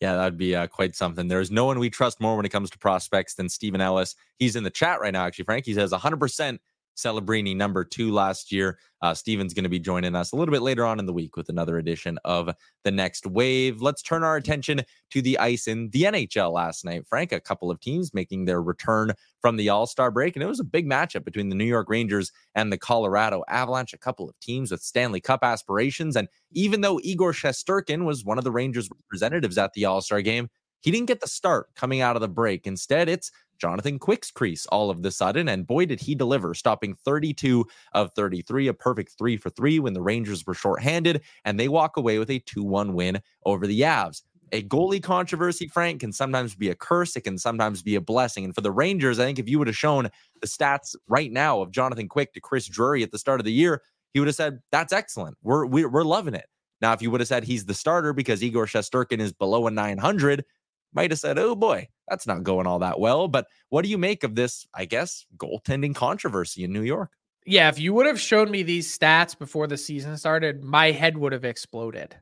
Yeah, 0.00 0.14
that'd 0.14 0.38
be 0.38 0.56
uh, 0.56 0.66
quite 0.66 0.96
something. 0.96 1.28
There's 1.28 1.50
no 1.50 1.66
one 1.66 1.78
we 1.78 1.90
trust 1.90 2.20
more 2.20 2.36
when 2.36 2.46
it 2.46 2.50
comes 2.50 2.70
to 2.70 2.78
prospects 2.78 3.34
than 3.34 3.50
Stephen 3.50 3.82
Ellis. 3.82 4.16
He's 4.38 4.56
in 4.56 4.64
the 4.64 4.70
chat 4.70 5.00
right 5.00 5.12
now, 5.12 5.26
actually, 5.26 5.44
Frank. 5.44 5.66
He 5.66 5.74
says 5.74 5.92
100% 5.92 6.58
Celebrini 7.02 7.56
number 7.56 7.84
two 7.84 8.12
last 8.12 8.52
year. 8.52 8.78
Uh, 9.02 9.14
Steven's 9.14 9.54
going 9.54 9.64
to 9.64 9.70
be 9.70 9.78
joining 9.78 10.14
us 10.14 10.32
a 10.32 10.36
little 10.36 10.52
bit 10.52 10.62
later 10.62 10.84
on 10.84 10.98
in 10.98 11.06
the 11.06 11.12
week 11.12 11.36
with 11.36 11.48
another 11.48 11.78
edition 11.78 12.18
of 12.24 12.50
the 12.84 12.90
next 12.90 13.26
wave. 13.26 13.80
Let's 13.80 14.02
turn 14.02 14.22
our 14.22 14.36
attention 14.36 14.82
to 15.10 15.22
the 15.22 15.38
ice 15.38 15.66
in 15.66 15.88
the 15.90 16.02
NHL 16.02 16.52
last 16.52 16.84
night. 16.84 17.06
Frank, 17.08 17.32
a 17.32 17.40
couple 17.40 17.70
of 17.70 17.80
teams 17.80 18.12
making 18.12 18.44
their 18.44 18.62
return 18.62 19.12
from 19.40 19.56
the 19.56 19.70
All 19.70 19.86
Star 19.86 20.10
break, 20.10 20.36
and 20.36 20.42
it 20.42 20.46
was 20.46 20.60
a 20.60 20.64
big 20.64 20.86
matchup 20.86 21.24
between 21.24 21.48
the 21.48 21.54
New 21.54 21.64
York 21.64 21.88
Rangers 21.88 22.30
and 22.54 22.72
the 22.72 22.78
Colorado 22.78 23.42
Avalanche. 23.48 23.94
A 23.94 23.98
couple 23.98 24.28
of 24.28 24.38
teams 24.40 24.70
with 24.70 24.82
Stanley 24.82 25.20
Cup 25.20 25.42
aspirations, 25.42 26.16
and 26.16 26.28
even 26.52 26.82
though 26.82 27.00
Igor 27.02 27.32
Shesterkin 27.32 28.04
was 28.04 28.24
one 28.24 28.38
of 28.38 28.44
the 28.44 28.52
Rangers 28.52 28.90
representatives 28.90 29.56
at 29.56 29.72
the 29.72 29.86
All 29.86 30.02
Star 30.02 30.20
game, 30.20 30.48
he 30.80 30.90
didn't 30.90 31.08
get 31.08 31.20
the 31.20 31.28
start 31.28 31.68
coming 31.74 32.00
out 32.00 32.16
of 32.16 32.22
the 32.22 32.28
break. 32.28 32.66
Instead, 32.66 33.08
it's 33.08 33.30
Jonathan 33.60 33.98
Quick's 33.98 34.30
crease 34.30 34.66
all 34.66 34.90
of 34.90 35.02
the 35.02 35.10
sudden. 35.10 35.48
And 35.48 35.66
boy, 35.66 35.86
did 35.86 36.00
he 36.00 36.14
deliver, 36.14 36.54
stopping 36.54 36.94
32 37.04 37.66
of 37.92 38.10
33, 38.14 38.68
a 38.68 38.74
perfect 38.74 39.12
three 39.18 39.36
for 39.36 39.50
three 39.50 39.78
when 39.78 39.92
the 39.92 40.02
Rangers 40.02 40.46
were 40.46 40.54
shorthanded, 40.54 41.22
and 41.44 41.58
they 41.58 41.68
walk 41.68 41.96
away 41.96 42.18
with 42.18 42.30
a 42.30 42.38
2 42.40 42.62
1 42.64 42.94
win 42.94 43.20
over 43.44 43.66
the 43.66 43.80
Avs. 43.82 44.22
A 44.52 44.62
goalie 44.64 45.02
controversy, 45.02 45.68
Frank, 45.68 46.00
can 46.00 46.12
sometimes 46.12 46.56
be 46.56 46.70
a 46.70 46.74
curse. 46.74 47.14
It 47.14 47.20
can 47.20 47.38
sometimes 47.38 47.82
be 47.82 47.94
a 47.94 48.00
blessing. 48.00 48.44
And 48.44 48.54
for 48.54 48.62
the 48.62 48.72
Rangers, 48.72 49.20
I 49.20 49.24
think 49.24 49.38
if 49.38 49.48
you 49.48 49.58
would 49.58 49.68
have 49.68 49.76
shown 49.76 50.08
the 50.40 50.48
stats 50.48 50.96
right 51.06 51.30
now 51.30 51.60
of 51.60 51.70
Jonathan 51.70 52.08
Quick 52.08 52.32
to 52.32 52.40
Chris 52.40 52.66
Drury 52.66 53.04
at 53.04 53.12
the 53.12 53.18
start 53.18 53.40
of 53.40 53.44
the 53.44 53.52
year, 53.52 53.82
he 54.12 54.18
would 54.18 54.26
have 54.26 54.34
said, 54.34 54.58
That's 54.72 54.92
excellent. 54.92 55.36
We're, 55.42 55.66
we're, 55.66 55.88
we're 55.88 56.02
loving 56.02 56.34
it. 56.34 56.46
Now, 56.80 56.92
if 56.92 57.02
you 57.02 57.10
would 57.10 57.20
have 57.20 57.28
said 57.28 57.44
he's 57.44 57.66
the 57.66 57.74
starter 57.74 58.12
because 58.12 58.42
Igor 58.42 58.66
Shesterkin 58.66 59.20
is 59.20 59.32
below 59.32 59.66
a 59.66 59.70
900, 59.70 60.44
might 60.92 61.10
have 61.10 61.20
said, 61.20 61.38
oh 61.38 61.54
boy, 61.54 61.88
that's 62.08 62.26
not 62.26 62.42
going 62.42 62.66
all 62.66 62.80
that 62.80 62.98
well. 62.98 63.28
But 63.28 63.46
what 63.68 63.82
do 63.82 63.88
you 63.90 63.98
make 63.98 64.24
of 64.24 64.34
this, 64.34 64.66
I 64.74 64.84
guess, 64.84 65.26
goaltending 65.36 65.94
controversy 65.94 66.64
in 66.64 66.72
New 66.72 66.82
York? 66.82 67.10
Yeah, 67.46 67.68
if 67.68 67.78
you 67.78 67.94
would 67.94 68.06
have 68.06 68.20
shown 68.20 68.50
me 68.50 68.62
these 68.62 68.96
stats 68.96 69.38
before 69.38 69.66
the 69.66 69.76
season 69.76 70.16
started, 70.16 70.62
my 70.62 70.90
head 70.90 71.16
would 71.16 71.32
have 71.32 71.44
exploded. 71.44 72.16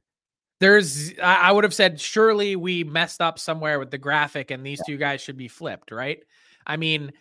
There's, 0.60 1.12
I 1.20 1.52
would 1.52 1.64
have 1.64 1.75
said, 1.75 2.00
surely 2.00 2.56
we 2.56 2.82
messed 2.84 3.20
up 3.20 3.38
somewhere 3.38 3.78
with 3.78 3.90
the 3.90 3.98
graphic 3.98 4.50
and 4.50 4.64
these 4.64 4.80
yeah. 4.80 4.94
two 4.94 4.98
guys 4.98 5.20
should 5.20 5.37
be 5.37 5.48
flipped, 5.48 5.90
right? 5.92 6.18
I 6.66 6.76
mean, 6.76 7.12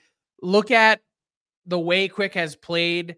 look 0.42 0.72
at 0.72 1.02
the 1.66 1.80
way 1.80 2.08
Quick 2.08 2.34
has 2.34 2.56
played, 2.56 3.16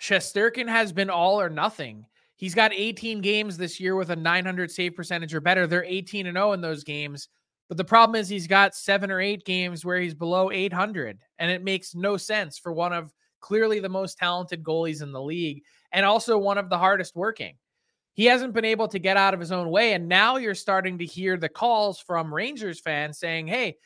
Shesterkin 0.00 0.68
has 0.68 0.92
been 0.92 1.10
all 1.10 1.40
or 1.40 1.50
nothing. 1.50 2.06
He's 2.36 2.54
got 2.54 2.72
18 2.72 3.20
games 3.20 3.58
this 3.58 3.78
year 3.78 3.94
with 3.94 4.10
a 4.10 4.16
900 4.16 4.70
save 4.70 4.96
percentage 4.96 5.34
or 5.34 5.40
better. 5.40 5.66
They're 5.66 5.84
18 5.84 6.26
and 6.26 6.36
0 6.36 6.52
in 6.52 6.62
those 6.62 6.84
games. 6.84 7.28
But 7.70 7.76
the 7.76 7.84
problem 7.84 8.20
is 8.20 8.28
he's 8.28 8.48
got 8.48 8.74
seven 8.74 9.12
or 9.12 9.20
eight 9.20 9.44
games 9.44 9.84
where 9.84 10.00
he's 10.00 10.12
below 10.12 10.50
800. 10.50 11.20
And 11.38 11.52
it 11.52 11.62
makes 11.62 11.94
no 11.94 12.16
sense 12.16 12.58
for 12.58 12.72
one 12.72 12.92
of 12.92 13.14
clearly 13.38 13.78
the 13.78 13.88
most 13.88 14.18
talented 14.18 14.64
goalies 14.64 15.02
in 15.02 15.12
the 15.12 15.22
league 15.22 15.62
and 15.92 16.04
also 16.04 16.36
one 16.36 16.58
of 16.58 16.68
the 16.68 16.76
hardest 16.76 17.14
working. 17.14 17.54
He 18.14 18.24
hasn't 18.24 18.54
been 18.54 18.64
able 18.64 18.88
to 18.88 18.98
get 18.98 19.16
out 19.16 19.34
of 19.34 19.40
his 19.40 19.52
own 19.52 19.70
way. 19.70 19.92
And 19.92 20.08
now 20.08 20.36
you're 20.36 20.56
starting 20.56 20.98
to 20.98 21.06
hear 21.06 21.36
the 21.36 21.48
calls 21.48 22.00
from 22.00 22.34
Rangers 22.34 22.80
fans 22.80 23.20
saying, 23.20 23.46
hey, 23.46 23.76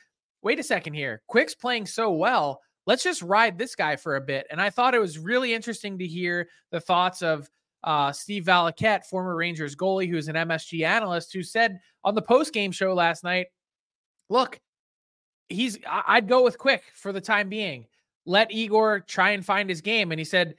wait 0.40 0.58
a 0.58 0.62
second 0.62 0.94
here. 0.94 1.20
Quick's 1.28 1.54
playing 1.54 1.84
so 1.84 2.10
well. 2.10 2.62
Let's 2.86 3.04
just 3.04 3.20
ride 3.20 3.58
this 3.58 3.74
guy 3.74 3.96
for 3.96 4.16
a 4.16 4.20
bit. 4.22 4.46
And 4.50 4.62
I 4.62 4.70
thought 4.70 4.94
it 4.94 4.98
was 4.98 5.18
really 5.18 5.52
interesting 5.52 5.98
to 5.98 6.06
hear 6.06 6.48
the 6.70 6.80
thoughts 6.80 7.20
of 7.20 7.50
uh, 7.82 8.12
Steve 8.12 8.44
Valiquette, 8.44 9.04
former 9.04 9.36
Rangers 9.36 9.76
goalie, 9.76 10.08
who's 10.08 10.28
an 10.28 10.36
MSG 10.36 10.86
analyst, 10.86 11.34
who 11.34 11.42
said 11.42 11.80
on 12.02 12.14
the 12.14 12.22
post 12.22 12.54
game 12.54 12.72
show 12.72 12.94
last 12.94 13.22
night, 13.24 13.48
look, 14.34 14.60
he's, 15.48 15.78
I'd 15.88 16.28
go 16.28 16.42
with 16.42 16.58
Quick 16.58 16.82
for 16.92 17.12
the 17.12 17.20
time 17.20 17.48
being. 17.48 17.86
Let 18.26 18.50
Igor 18.50 19.00
try 19.00 19.30
and 19.30 19.46
find 19.46 19.70
his 19.70 19.80
game. 19.80 20.10
And 20.10 20.18
he 20.18 20.24
said, 20.24 20.56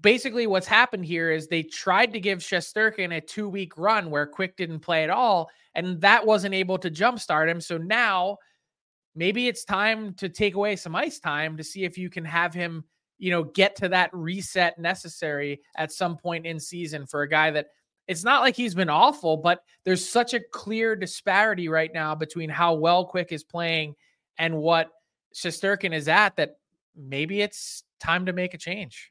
basically 0.00 0.48
what's 0.48 0.66
happened 0.66 1.04
here 1.04 1.30
is 1.30 1.46
they 1.46 1.62
tried 1.62 2.12
to 2.12 2.20
give 2.20 2.40
Shesterkin 2.40 3.16
a 3.16 3.20
two 3.20 3.48
week 3.48 3.78
run 3.78 4.10
where 4.10 4.26
Quick 4.26 4.56
didn't 4.56 4.80
play 4.80 5.04
at 5.04 5.10
all, 5.10 5.48
and 5.76 6.00
that 6.00 6.26
wasn't 6.26 6.54
able 6.54 6.78
to 6.78 6.90
jumpstart 6.90 7.48
him. 7.48 7.60
So 7.60 7.78
now 7.78 8.38
maybe 9.14 9.46
it's 9.46 9.64
time 9.64 10.14
to 10.14 10.28
take 10.28 10.56
away 10.56 10.74
some 10.74 10.96
ice 10.96 11.20
time 11.20 11.56
to 11.58 11.64
see 11.64 11.84
if 11.84 11.96
you 11.96 12.10
can 12.10 12.24
have 12.24 12.52
him, 12.52 12.82
you 13.18 13.30
know, 13.30 13.44
get 13.44 13.76
to 13.76 13.88
that 13.90 14.10
reset 14.12 14.80
necessary 14.80 15.60
at 15.76 15.92
some 15.92 16.16
point 16.16 16.44
in 16.44 16.58
season 16.58 17.06
for 17.06 17.22
a 17.22 17.28
guy 17.28 17.52
that 17.52 17.68
it's 18.08 18.24
not 18.24 18.40
like 18.40 18.56
he's 18.56 18.74
been 18.74 18.90
awful, 18.90 19.36
but 19.36 19.62
there's 19.84 20.08
such 20.08 20.34
a 20.34 20.40
clear 20.40 20.94
disparity 20.96 21.68
right 21.68 21.92
now 21.92 22.14
between 22.14 22.48
how 22.48 22.74
well 22.74 23.04
Quick 23.04 23.32
is 23.32 23.42
playing 23.42 23.94
and 24.38 24.56
what 24.56 24.90
Shesterkin 25.34 25.94
is 25.94 26.08
at 26.08 26.36
that 26.36 26.56
maybe 26.94 27.42
it's 27.42 27.82
time 28.00 28.26
to 28.26 28.32
make 28.32 28.54
a 28.54 28.58
change. 28.58 29.10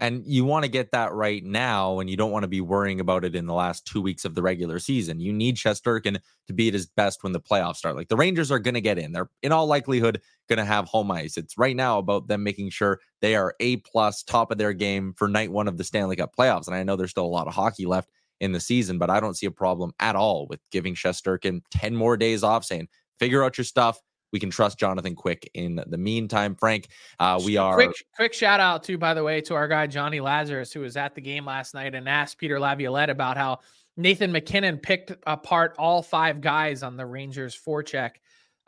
And 0.00 0.24
you 0.26 0.44
want 0.44 0.64
to 0.64 0.70
get 0.70 0.90
that 0.90 1.12
right 1.12 1.42
now, 1.44 2.00
and 2.00 2.10
you 2.10 2.16
don't 2.16 2.32
want 2.32 2.42
to 2.42 2.48
be 2.48 2.60
worrying 2.60 2.98
about 2.98 3.24
it 3.24 3.36
in 3.36 3.46
the 3.46 3.54
last 3.54 3.86
two 3.86 4.02
weeks 4.02 4.24
of 4.24 4.34
the 4.34 4.42
regular 4.42 4.80
season. 4.80 5.20
You 5.20 5.32
need 5.32 5.54
Shesterkin 5.54 6.18
to 6.48 6.52
be 6.52 6.66
at 6.66 6.74
his 6.74 6.86
best 6.86 7.22
when 7.22 7.32
the 7.32 7.40
playoffs 7.40 7.76
start. 7.76 7.94
Like 7.94 8.08
the 8.08 8.16
Rangers 8.16 8.50
are 8.50 8.58
going 8.58 8.74
to 8.74 8.80
get 8.80 8.98
in. 8.98 9.12
They're 9.12 9.30
in 9.44 9.52
all 9.52 9.66
likelihood 9.66 10.20
going 10.48 10.58
to 10.58 10.64
have 10.64 10.86
home 10.86 11.12
ice. 11.12 11.36
It's 11.36 11.56
right 11.56 11.76
now 11.76 11.98
about 11.98 12.26
them 12.26 12.42
making 12.42 12.70
sure 12.70 13.00
they 13.20 13.36
are 13.36 13.54
A 13.60 13.76
plus 13.78 14.24
top 14.24 14.50
of 14.50 14.58
their 14.58 14.72
game 14.72 15.14
for 15.16 15.28
night 15.28 15.52
one 15.52 15.68
of 15.68 15.78
the 15.78 15.84
Stanley 15.84 16.16
Cup 16.16 16.34
playoffs. 16.36 16.66
And 16.66 16.74
I 16.74 16.82
know 16.82 16.96
there's 16.96 17.12
still 17.12 17.24
a 17.24 17.26
lot 17.26 17.46
of 17.46 17.54
hockey 17.54 17.86
left 17.86 18.10
in 18.44 18.52
the 18.52 18.60
season, 18.60 18.98
but 18.98 19.10
I 19.10 19.18
don't 19.18 19.36
see 19.36 19.46
a 19.46 19.50
problem 19.50 19.92
at 19.98 20.14
all 20.14 20.46
with 20.46 20.60
giving 20.70 20.94
Shesterkin 20.94 21.62
10 21.72 21.96
more 21.96 22.16
days 22.16 22.42
off, 22.42 22.64
saying, 22.64 22.88
figure 23.18 23.42
out 23.42 23.58
your 23.58 23.64
stuff 23.64 24.00
we 24.34 24.40
can 24.40 24.50
trust 24.50 24.80
Jonathan 24.80 25.14
Quick 25.14 25.48
in 25.54 25.80
the 25.86 25.96
meantime. 25.96 26.56
Frank, 26.56 26.88
uh, 27.20 27.40
we 27.44 27.56
are 27.56 27.74
quick. 27.74 27.92
Quick 28.16 28.34
shout 28.34 28.58
out 28.58 28.82
to, 28.82 28.98
by 28.98 29.14
the 29.14 29.22
way, 29.22 29.40
to 29.42 29.54
our 29.54 29.68
guy 29.68 29.86
Johnny 29.86 30.18
Lazarus, 30.18 30.72
who 30.72 30.80
was 30.80 30.96
at 30.96 31.14
the 31.14 31.20
game 31.20 31.46
last 31.46 31.72
night 31.72 31.94
and 31.94 32.08
asked 32.08 32.38
Peter 32.38 32.58
Laviolette 32.58 33.10
about 33.10 33.36
how 33.36 33.60
Nathan 33.96 34.32
MacKinnon 34.32 34.78
picked 34.78 35.12
apart 35.24 35.76
all 35.78 36.02
five 36.02 36.40
guys 36.40 36.82
on 36.82 36.96
the 36.96 37.06
Rangers 37.06 37.56
forecheck. 37.56 38.16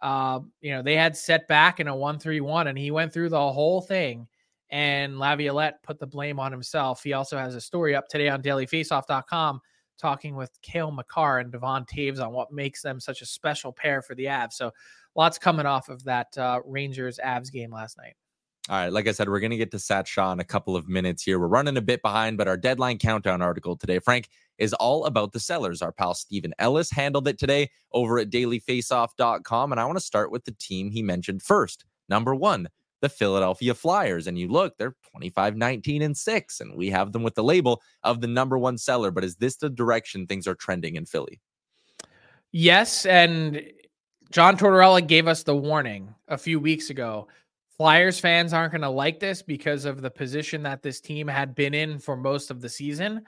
Uh, 0.00 0.38
you 0.60 0.70
know, 0.70 0.82
they 0.82 0.94
had 0.94 1.16
set 1.16 1.48
back 1.48 1.80
in 1.80 1.88
a 1.88 1.96
one-three-one, 1.96 2.68
and 2.68 2.78
he 2.78 2.92
went 2.92 3.12
through 3.12 3.30
the 3.30 3.52
whole 3.52 3.80
thing. 3.80 4.28
And 4.70 5.18
Laviolette 5.18 5.82
put 5.82 5.98
the 5.98 6.06
blame 6.06 6.40
on 6.40 6.50
himself. 6.50 7.02
He 7.02 7.12
also 7.12 7.38
has 7.38 7.54
a 7.54 7.60
story 7.60 7.94
up 7.94 8.08
today 8.08 8.28
on 8.28 8.42
dailyfaceoff.com 8.42 9.60
talking 9.98 10.36
with 10.36 10.50
Cale 10.62 10.90
Makar 10.90 11.38
and 11.38 11.50
Devon 11.50 11.84
Toews 11.84 12.20
on 12.20 12.32
what 12.32 12.52
makes 12.52 12.82
them 12.82 13.00
such 13.00 13.22
a 13.22 13.26
special 13.26 13.72
pair 13.72 14.02
for 14.02 14.14
the 14.14 14.26
Avs. 14.26 14.54
So 14.54 14.72
lots 15.14 15.38
coming 15.38 15.66
off 15.66 15.88
of 15.88 16.04
that 16.04 16.36
uh, 16.36 16.60
Rangers 16.64 17.18
Avs 17.24 17.50
game 17.50 17.72
last 17.72 17.96
night. 17.96 18.14
All 18.68 18.76
right, 18.76 18.92
like 18.92 19.06
I 19.06 19.12
said, 19.12 19.28
we're 19.28 19.38
going 19.38 19.52
to 19.52 19.56
get 19.56 19.70
to 19.70 19.78
Sat 19.78 20.08
in 20.16 20.40
a 20.40 20.44
couple 20.44 20.74
of 20.74 20.88
minutes 20.88 21.22
here. 21.22 21.38
We're 21.38 21.46
running 21.46 21.76
a 21.76 21.80
bit 21.80 22.02
behind, 22.02 22.36
but 22.36 22.48
our 22.48 22.56
deadline 22.56 22.98
countdown 22.98 23.40
article 23.40 23.76
today, 23.76 24.00
Frank, 24.00 24.28
is 24.58 24.72
all 24.74 25.04
about 25.04 25.32
the 25.32 25.38
sellers. 25.38 25.82
Our 25.82 25.92
pal 25.92 26.14
Stephen 26.14 26.52
Ellis 26.58 26.90
handled 26.90 27.28
it 27.28 27.38
today 27.38 27.70
over 27.92 28.18
at 28.18 28.30
dailyfaceoff.com. 28.30 29.72
And 29.72 29.80
I 29.80 29.84
want 29.84 29.98
to 29.98 30.04
start 30.04 30.32
with 30.32 30.44
the 30.44 30.56
team 30.58 30.90
he 30.90 31.00
mentioned 31.00 31.42
first. 31.42 31.84
Number 32.08 32.34
one, 32.34 32.68
the 33.00 33.08
Philadelphia 33.08 33.74
Flyers. 33.74 34.26
And 34.26 34.38
you 34.38 34.48
look, 34.48 34.76
they're 34.76 34.94
25, 35.10 35.56
19, 35.56 36.02
and 36.02 36.16
six. 36.16 36.60
And 36.60 36.76
we 36.76 36.90
have 36.90 37.12
them 37.12 37.22
with 37.22 37.34
the 37.34 37.44
label 37.44 37.82
of 38.02 38.20
the 38.20 38.26
number 38.26 38.58
one 38.58 38.78
seller. 38.78 39.10
But 39.10 39.24
is 39.24 39.36
this 39.36 39.56
the 39.56 39.70
direction 39.70 40.26
things 40.26 40.46
are 40.46 40.54
trending 40.54 40.96
in 40.96 41.06
Philly? 41.06 41.40
Yes. 42.52 43.06
And 43.06 43.62
John 44.30 44.56
Tortorella 44.56 45.06
gave 45.06 45.28
us 45.28 45.42
the 45.42 45.56
warning 45.56 46.14
a 46.28 46.38
few 46.38 46.58
weeks 46.58 46.90
ago. 46.90 47.28
Flyers 47.76 48.18
fans 48.18 48.54
aren't 48.54 48.72
going 48.72 48.82
to 48.82 48.88
like 48.88 49.20
this 49.20 49.42
because 49.42 49.84
of 49.84 50.00
the 50.00 50.10
position 50.10 50.62
that 50.62 50.82
this 50.82 51.00
team 51.00 51.28
had 51.28 51.54
been 51.54 51.74
in 51.74 51.98
for 51.98 52.16
most 52.16 52.50
of 52.50 52.60
the 52.60 52.68
season. 52.68 53.22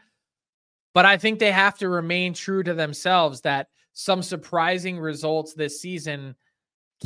But 0.95 1.05
I 1.05 1.19
think 1.19 1.39
they 1.39 1.53
have 1.53 1.77
to 1.79 1.91
remain 1.91 2.33
true 2.33 2.63
to 2.63 2.73
themselves 2.73 3.43
that 3.43 3.69
some 3.93 4.23
surprising 4.23 4.99
results 4.99 5.53
this 5.53 5.81
season 5.81 6.35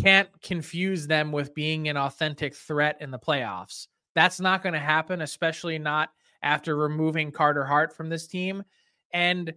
can't 0.00 0.28
confuse 0.42 1.06
them 1.06 1.32
with 1.32 1.54
being 1.54 1.88
an 1.88 1.96
authentic 1.96 2.54
threat 2.54 2.96
in 3.00 3.10
the 3.10 3.18
playoffs. 3.18 3.88
That's 4.14 4.40
not 4.40 4.62
going 4.62 4.74
to 4.74 4.78
happen, 4.78 5.22
especially 5.22 5.78
not 5.78 6.10
after 6.42 6.76
removing 6.76 7.32
Carter 7.32 7.64
Hart 7.64 7.94
from 7.94 8.08
this 8.08 8.26
team. 8.26 8.62
And 9.12 9.52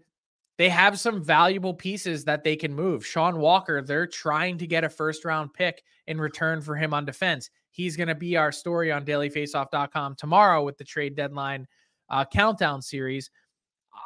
they 0.58 0.70
have 0.70 1.00
some 1.00 1.24
valuable 1.24 1.74
pieces 1.74 2.24
that 2.26 2.44
they 2.44 2.56
can 2.56 2.74
move. 2.74 3.06
Sean 3.06 3.40
Walker, 3.40 3.82
they're 3.82 4.08
trying 4.08 4.58
to 4.60 4.68
get 4.68 4.84
a 4.84 4.90
first 4.90 5.26
round 5.26 5.54
pick 5.54 5.84
in 6.08 6.20
return 6.20 6.62
for 6.62 6.76
him 6.76 6.94
on 6.94 7.06
defense. 7.06 7.50
He's 7.72 7.98
going 7.98 8.08
to 8.08 8.16
be 8.16 8.38
our 8.38 8.52
story 8.52 8.92
on 8.92 9.06
dailyfaceoff.com 9.06 10.16
tomorrow 10.16 10.64
with 10.64 10.78
the 10.78 10.86
trade 10.86 11.16
deadline 11.16 11.68
uh, 12.10 12.24
countdown 12.24 12.82
series. 12.82 13.30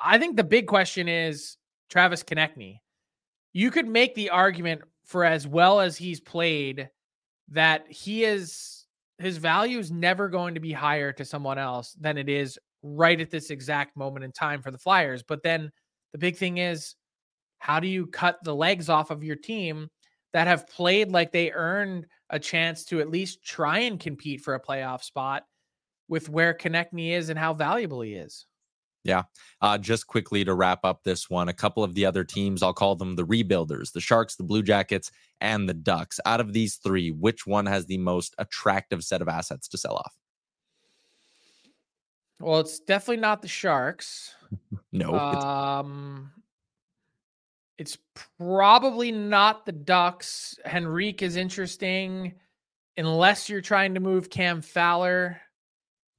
I 0.03 0.17
think 0.17 0.37
the 0.37 0.43
big 0.43 0.65
question 0.65 1.07
is 1.07 1.57
Travis 1.89 2.23
Konecny. 2.23 2.79
You 3.53 3.69
could 3.69 3.87
make 3.87 4.15
the 4.15 4.29
argument 4.29 4.81
for 5.09 5.25
as 5.25 5.47
well 5.47 5.79
as 5.79 5.97
he's 5.97 6.19
played 6.19 6.87
that 7.49 7.83
he 7.89 8.23
is 8.23 8.85
his 9.17 9.37
value 9.37 9.79
is 9.79 9.91
never 9.91 10.29
going 10.29 10.53
to 10.53 10.59
be 10.59 10.71
higher 10.71 11.11
to 11.11 11.25
someone 11.25 11.57
else 11.57 11.93
than 11.99 12.15
it 12.15 12.29
is 12.29 12.59
right 12.83 13.19
at 13.19 13.31
this 13.31 13.49
exact 13.49 13.97
moment 13.97 14.23
in 14.23 14.31
time 14.31 14.61
for 14.61 14.69
the 14.69 14.77
Flyers. 14.77 15.23
But 15.23 15.41
then 15.41 15.71
the 16.13 16.19
big 16.19 16.37
thing 16.37 16.59
is, 16.59 16.95
how 17.57 17.79
do 17.79 17.87
you 17.87 18.05
cut 18.05 18.37
the 18.43 18.55
legs 18.55 18.87
off 18.87 19.09
of 19.09 19.23
your 19.23 19.35
team 19.35 19.89
that 20.31 20.47
have 20.47 20.69
played 20.69 21.11
like 21.11 21.31
they 21.31 21.51
earned 21.51 22.05
a 22.29 22.39
chance 22.39 22.85
to 22.85 23.01
at 23.01 23.09
least 23.09 23.43
try 23.43 23.79
and 23.79 23.99
compete 23.99 24.41
for 24.41 24.53
a 24.53 24.61
playoff 24.61 25.03
spot 25.03 25.43
with 26.07 26.29
where 26.29 26.53
Konecny 26.53 27.11
is 27.11 27.29
and 27.29 27.39
how 27.39 27.53
valuable 27.55 28.01
he 28.01 28.13
is? 28.13 28.45
Yeah. 29.03 29.23
Uh, 29.61 29.77
just 29.77 30.07
quickly 30.07 30.43
to 30.43 30.53
wrap 30.53 30.79
up 30.83 31.03
this 31.03 31.29
one, 31.29 31.49
a 31.49 31.53
couple 31.53 31.83
of 31.83 31.93
the 31.93 32.05
other 32.05 32.23
teams, 32.23 32.61
I'll 32.61 32.73
call 32.73 32.95
them 32.95 33.15
the 33.15 33.25
rebuilders 33.25 33.91
the 33.93 34.01
Sharks, 34.01 34.35
the 34.35 34.43
Blue 34.43 34.61
Jackets, 34.61 35.11
and 35.39 35.67
the 35.67 35.73
Ducks. 35.73 36.19
Out 36.25 36.41
of 36.41 36.53
these 36.53 36.75
three, 36.75 37.11
which 37.11 37.47
one 37.47 37.65
has 37.65 37.85
the 37.85 37.97
most 37.97 38.35
attractive 38.37 39.03
set 39.03 39.21
of 39.21 39.29
assets 39.29 39.67
to 39.69 39.77
sell 39.77 39.95
off? 39.95 40.15
Well, 42.39 42.59
it's 42.59 42.79
definitely 42.79 43.21
not 43.21 43.41
the 43.41 43.47
Sharks. 43.47 44.35
no. 44.91 45.13
Um, 45.13 46.31
it's 47.77 47.97
probably 48.37 49.11
not 49.11 49.65
the 49.65 49.71
Ducks. 49.71 50.57
Henrique 50.65 51.21
is 51.21 51.35
interesting 51.35 52.35
unless 52.97 53.49
you're 53.49 53.61
trying 53.61 53.93
to 53.93 53.99
move 53.99 54.29
Cam 54.29 54.61
Fowler. 54.61 55.41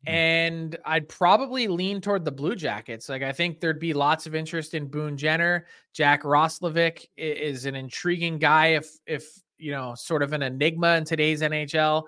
Hmm. 0.06 0.12
And 0.12 0.78
I'd 0.84 1.08
probably 1.08 1.68
lean 1.68 2.00
toward 2.00 2.24
the 2.24 2.32
Blue 2.32 2.56
Jackets. 2.56 3.08
Like 3.08 3.22
I 3.22 3.32
think 3.32 3.60
there'd 3.60 3.80
be 3.80 3.92
lots 3.92 4.26
of 4.26 4.34
interest 4.34 4.74
in 4.74 4.86
Boone 4.86 5.16
Jenner. 5.16 5.66
Jack 5.92 6.22
Roslovic 6.22 7.06
is 7.16 7.66
an 7.66 7.74
intriguing 7.74 8.38
guy 8.38 8.68
if 8.68 8.88
if 9.06 9.40
you 9.60 9.70
know, 9.70 9.94
sort 9.94 10.22
of 10.22 10.32
an 10.32 10.42
enigma 10.42 10.96
in 10.96 11.04
today's 11.04 11.42
NHL. 11.42 12.04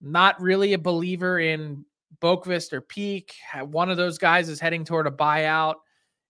Not 0.00 0.40
really 0.40 0.72
a 0.72 0.78
believer 0.78 1.40
in 1.40 1.84
Boqvist 2.20 2.72
or 2.72 2.80
Peeke. 2.80 3.34
One 3.62 3.90
of 3.90 3.96
those 3.96 4.18
guys 4.18 4.48
is 4.48 4.60
heading 4.60 4.84
toward 4.84 5.06
a 5.06 5.10
buyout. 5.10 5.74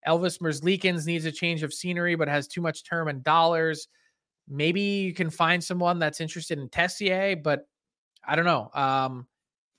Elvis 0.09 0.41
Merzlikins 0.41 1.07
needs 1.07 1.27
a 1.27 1.33
change 1.33 1.63
of 1.63 1.73
scenery, 1.73 2.17
but 2.17 2.29
has 2.29 2.49
too 2.49 2.61
much 2.61 2.85
term 2.85 3.09
and 3.09 3.23
dollars. 3.23 3.89
Maybe 4.49 4.81
you 4.81 5.15
can 5.15 5.31
find 5.31 5.63
someone 5.63 5.99
that's 5.99 6.21
interested 6.21 6.59
in 6.59 6.69
Texier, 6.69 7.41
but 7.41 7.67
I 8.27 8.35
don't 8.35 8.45
know. 8.45 8.71
Um, 8.75 9.27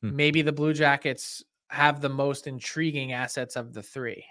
hmm. 0.04 0.16
Maybe 0.16 0.42
the 0.44 0.52
Blue 0.54 0.74
Jackets 0.74 1.44
have 1.70 2.02
the 2.02 2.10
most 2.10 2.46
intriguing 2.46 3.14
assets 3.14 3.56
of 3.56 3.74
the 3.74 3.82
three. 3.82 4.24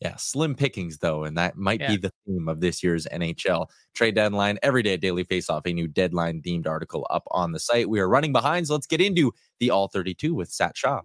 Yeah, 0.00 0.16
slim 0.16 0.54
pickings 0.54 0.96
though, 0.98 1.24
and 1.24 1.36
that 1.36 1.56
might 1.58 1.80
Yeah. 1.80 1.88
be 1.88 1.96
the 1.98 2.10
theme 2.26 2.48
of 2.48 2.60
this 2.60 2.82
year's 2.82 3.06
NHL 3.12 3.66
trade 3.94 4.14
deadline. 4.14 4.58
Every 4.62 4.82
day 4.82 4.94
at 4.94 5.02
Daily 5.02 5.24
Faceoff, 5.26 5.66
a 5.66 5.74
new 5.74 5.86
deadline 5.88 6.40
themed 6.40 6.66
article 6.66 7.06
up 7.10 7.24
on 7.32 7.52
the 7.52 7.58
site. 7.60 7.90
We 7.90 8.00
are 8.00 8.08
running 8.08 8.32
behind, 8.32 8.68
so 8.68 8.74
let's 8.74 8.86
get 8.86 9.02
into 9.02 9.32
the 9.58 9.68
All 9.70 9.88
32 9.88 10.34
with 10.34 10.50
Sat 10.50 10.74
Shah. 10.74 11.02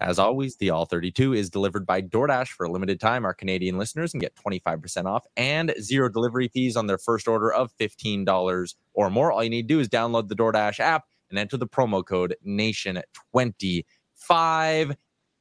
As 0.00 0.18
always, 0.18 0.56
the 0.56 0.70
All 0.70 0.86
32 0.86 1.34
is 1.34 1.50
delivered 1.50 1.84
by 1.84 2.00
DoorDash 2.00 2.48
for 2.48 2.64
a 2.66 2.70
limited 2.70 3.00
time. 3.00 3.24
Our 3.24 3.34
Canadian 3.34 3.78
listeners 3.78 4.12
can 4.12 4.20
get 4.20 4.36
25% 4.36 5.06
off 5.06 5.26
and 5.36 5.74
zero 5.80 6.08
delivery 6.08 6.46
fees 6.48 6.76
on 6.76 6.86
their 6.86 6.98
first 6.98 7.26
order 7.26 7.52
of 7.52 7.76
$15 7.78 8.74
or 8.94 9.10
more. 9.10 9.32
All 9.32 9.42
you 9.42 9.50
need 9.50 9.66
to 9.68 9.74
do 9.74 9.80
is 9.80 9.88
download 9.88 10.28
the 10.28 10.36
DoorDash 10.36 10.78
app 10.78 11.06
and 11.30 11.38
enter 11.38 11.56
the 11.56 11.66
promo 11.66 12.04
code 12.04 12.36
NATION25. 12.46 14.96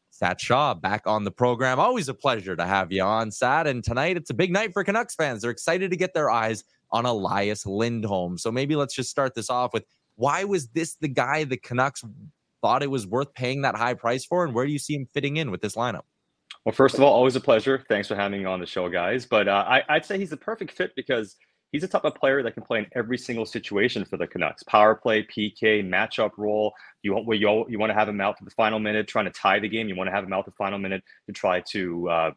Sat 0.10 0.42
Shah 0.42 0.74
back 0.74 1.06
on 1.06 1.24
the 1.24 1.32
program. 1.32 1.80
Always 1.80 2.10
a 2.10 2.16
pleasure 2.16 2.56
to 2.56 2.66
have 2.66 2.92
you 2.92 3.04
on, 3.04 3.30
Sat. 3.30 3.68
And 3.68 3.84
tonight 3.84 4.18
it's 4.18 4.32
a 4.32 4.34
big 4.34 4.52
night 4.52 4.74
for 4.74 4.84
Canucks 4.84 5.14
fans. 5.14 5.44
They're 5.44 5.52
excited 5.52 5.92
to 5.92 5.98
get 5.98 6.16
their 6.16 6.32
eyes 6.32 6.64
on 6.92 7.06
Elias 7.06 7.68
Lindholm. 7.68 8.40
So 8.40 8.52
maybe 8.52 8.76
let's 8.76 8.96
just 8.96 9.12
start 9.12 9.36
this 9.36 9.52
off 9.52 9.74
with 9.74 9.86
why 10.16 10.46
was 10.46 10.70
this 10.70 10.96
the 10.96 11.08
guy 11.08 11.44
the 11.44 11.58
Canucks 11.58 12.04
thought 12.68 12.84
it 12.84 12.92
was 12.92 13.08
worth 13.08 13.34
paying 13.34 13.62
that 13.62 13.76
high 13.76 13.94
price 13.94 14.26
for? 14.26 14.44
And 14.44 14.54
where 14.54 14.66
do 14.66 14.72
you 14.74 14.80
see 14.80 14.94
him 14.94 15.08
fitting 15.14 15.38
in 15.38 15.52
with 15.52 15.62
this 15.62 15.76
lineup? 15.76 16.02
Well, 16.66 16.74
first 16.74 16.96
of 16.96 17.02
all, 17.02 17.14
always 17.14 17.38
a 17.38 17.40
pleasure. 17.40 17.86
Thanks 17.88 18.10
for 18.10 18.16
having 18.16 18.42
me 18.42 18.46
on 18.46 18.60
the 18.60 18.66
show, 18.66 18.90
guys. 18.90 19.26
But 19.26 19.48
uh, 19.48 19.64
I, 19.66 19.84
I'd 19.88 20.06
say 20.06 20.18
he's 20.18 20.32
the 20.32 20.38
perfect 20.38 20.74
fit 20.74 20.92
because 20.94 21.38
he's 21.72 21.84
a 21.84 21.88
type 21.88 22.04
of 22.04 22.14
player 22.16 22.44
that 22.44 22.56
can 22.56 22.64
play 22.64 22.80
in 22.80 22.88
every 22.94 23.18
single 23.18 23.46
situation 23.46 24.04
for 24.04 24.18
the 24.18 24.28
Canucks. 24.28 24.64
Power 24.64 24.96
play, 24.96 25.24
PK, 25.24 25.82
matchup 25.82 26.32
role. 26.36 26.74
You 27.04 27.14
want 27.14 27.40
you, 27.40 27.66
you 27.70 27.80
want 27.80 27.90
to 27.92 27.94
have 27.94 28.10
him 28.10 28.20
out 28.20 28.38
for 28.38 28.44
the 28.44 28.52
final 28.52 28.80
minute, 28.80 29.08
trying 29.08 29.26
to 29.26 29.32
tie 29.32 29.60
the 29.60 29.70
game. 29.70 29.88
You 29.88 29.96
want 29.96 30.10
to 30.10 30.14
have 30.14 30.26
him 30.26 30.34
out 30.34 30.44
the 30.44 30.52
final 30.52 30.78
minute 30.78 31.04
to 31.28 31.32
try 31.32 31.62
to 31.72 32.10
uh, 32.10 32.32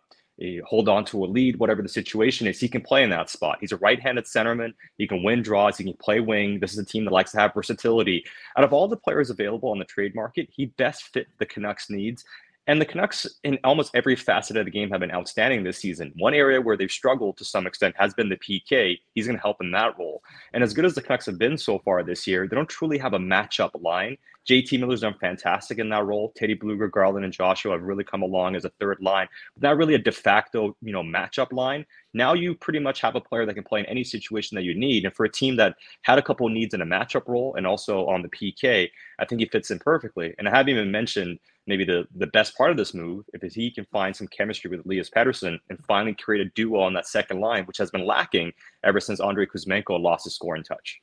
hold 0.65 0.89
on 0.89 1.05
to 1.07 1.25
a 1.25 1.27
lead, 1.27 1.57
whatever 1.57 1.83
the 1.83 1.89
situation 1.89 2.47
is. 2.47 2.59
He 2.59 2.69
can 2.69 2.81
play 2.81 3.03
in 3.03 3.11
that 3.11 3.29
spot. 3.29 3.59
He's 3.61 3.73
a 3.73 3.77
right-handed 3.77 4.25
centerman. 4.25 4.73
He 4.97 5.07
can 5.07 5.23
win 5.23 5.43
draws. 5.43 5.77
He 5.77 5.85
can 5.85 5.95
play 5.95 6.21
wing. 6.21 6.61
This 6.61 6.73
is 6.73 6.79
a 6.79 6.85
team 6.85 7.05
that 7.05 7.13
likes 7.13 7.33
to 7.33 7.39
have 7.39 7.55
versatility. 7.55 8.25
Out 8.57 8.65
of 8.65 8.73
all 8.73 8.89
the 8.89 8.97
players 8.97 9.31
available 9.31 9.71
on 9.71 9.79
the 9.79 9.85
trade 9.85 10.15
market, 10.15 10.49
he 10.51 10.67
best 10.67 11.05
fit 11.13 11.27
the 11.39 11.47
Canucks 11.47 11.91
needs. 11.91 12.25
And 12.71 12.81
the 12.81 12.87
Canucks, 12.87 13.27
in 13.43 13.59
almost 13.65 13.91
every 13.97 14.15
facet 14.15 14.57
of 14.57 14.65
the 14.65 14.71
game, 14.71 14.91
have 14.91 15.01
been 15.01 15.11
outstanding 15.11 15.65
this 15.65 15.79
season. 15.79 16.13
One 16.17 16.35
area 16.35 16.61
where 16.61 16.77
they've 16.77 16.89
struggled 16.89 17.37
to 17.39 17.45
some 17.45 17.67
extent 17.67 17.97
has 17.99 18.15
been 18.15 18.29
the 18.29 18.37
PK. 18.37 19.01
He's 19.13 19.27
going 19.27 19.37
to 19.37 19.43
help 19.43 19.61
in 19.61 19.73
that 19.73 19.99
role. 19.99 20.23
And 20.55 20.63
as 20.63 20.73
good 20.73 20.85
as 20.85 20.95
the 20.95 21.03
Canucks 21.03 21.27
have 21.27 21.37
been 21.37 21.59
so 21.59 21.81
far 21.81 22.05
this 22.05 22.29
year, 22.29 22.47
they 22.47 22.55
don't 22.55 22.69
truly 22.69 22.97
have 22.97 23.13
a 23.13 23.19
matchup 23.19 23.71
line. 23.83 24.17
JT 24.49 24.79
Miller's 24.79 25.01
done 25.01 25.17
fantastic 25.21 25.79
in 25.79 25.89
that 25.89 26.07
role. 26.07 26.33
Teddy 26.37 26.55
Blueger, 26.55 26.91
Garland, 26.91 27.25
and 27.25 27.35
Joshua 27.35 27.73
have 27.73 27.83
really 27.83 28.05
come 28.05 28.23
along 28.23 28.55
as 28.55 28.65
a 28.65 28.71
third 28.81 28.99
line, 29.01 29.29
but 29.57 29.69
not 29.69 29.77
really 29.77 29.95
a 29.95 29.99
de 29.99 30.13
facto, 30.13 30.77
you 30.81 30.93
know, 30.93 31.03
matchup 31.03 31.53
line. 31.53 31.85
Now 32.15 32.35
you 32.35 32.55
pretty 32.55 32.79
much 32.79 33.01
have 33.01 33.17
a 33.17 33.21
player 33.21 33.47
that 33.47 33.55
can 33.55 33.65
play 33.65 33.81
in 33.81 33.87
any 33.87 34.05
situation 34.05 34.55
that 34.55 34.63
you 34.63 34.75
need. 34.75 35.05
And 35.05 35.15
for 35.15 35.25
a 35.25 35.31
team 35.31 35.57
that 35.57 35.75
had 36.03 36.19
a 36.19 36.23
couple 36.23 36.49
needs 36.49 36.73
in 36.73 36.83
a 36.83 36.87
matchup 36.87 37.27
role 37.27 37.57
and 37.57 37.67
also 37.67 38.07
on 38.07 38.23
the 38.23 38.29
PK, 38.29 38.89
I 39.19 39.25
think 39.25 39.41
he 39.41 39.47
fits 39.47 39.71
in 39.71 39.79
perfectly. 39.81 40.35
And 40.39 40.49
I 40.49 40.57
haven't 40.57 40.71
even 40.71 40.91
mentioned 40.91 41.39
maybe 41.71 41.85
the 41.85 42.07
the 42.17 42.27
best 42.27 42.57
part 42.59 42.71
of 42.71 42.77
this 42.77 42.93
move 42.93 43.25
is 43.33 43.55
he 43.55 43.71
can 43.71 43.87
find 43.87 44.15
some 44.15 44.27
chemistry 44.29 44.71
with 44.71 44.85
Elias 44.85 45.09
Pettersson 45.09 45.59
and 45.71 45.85
finally 45.87 46.15
create 46.15 46.47
a 46.47 46.51
duo 46.51 46.81
on 46.81 46.93
that 46.95 47.07
second 47.07 47.41
line, 47.41 47.65
which 47.65 47.79
has 47.79 47.91
been 47.91 48.05
lacking 48.05 48.53
ever 48.85 49.01
since 49.01 49.21
Andrei 49.21 49.47
Kuzmenko 49.47 49.99
lost 49.99 50.25
his 50.25 50.35
scoring 50.35 50.65
touch. 50.65 51.01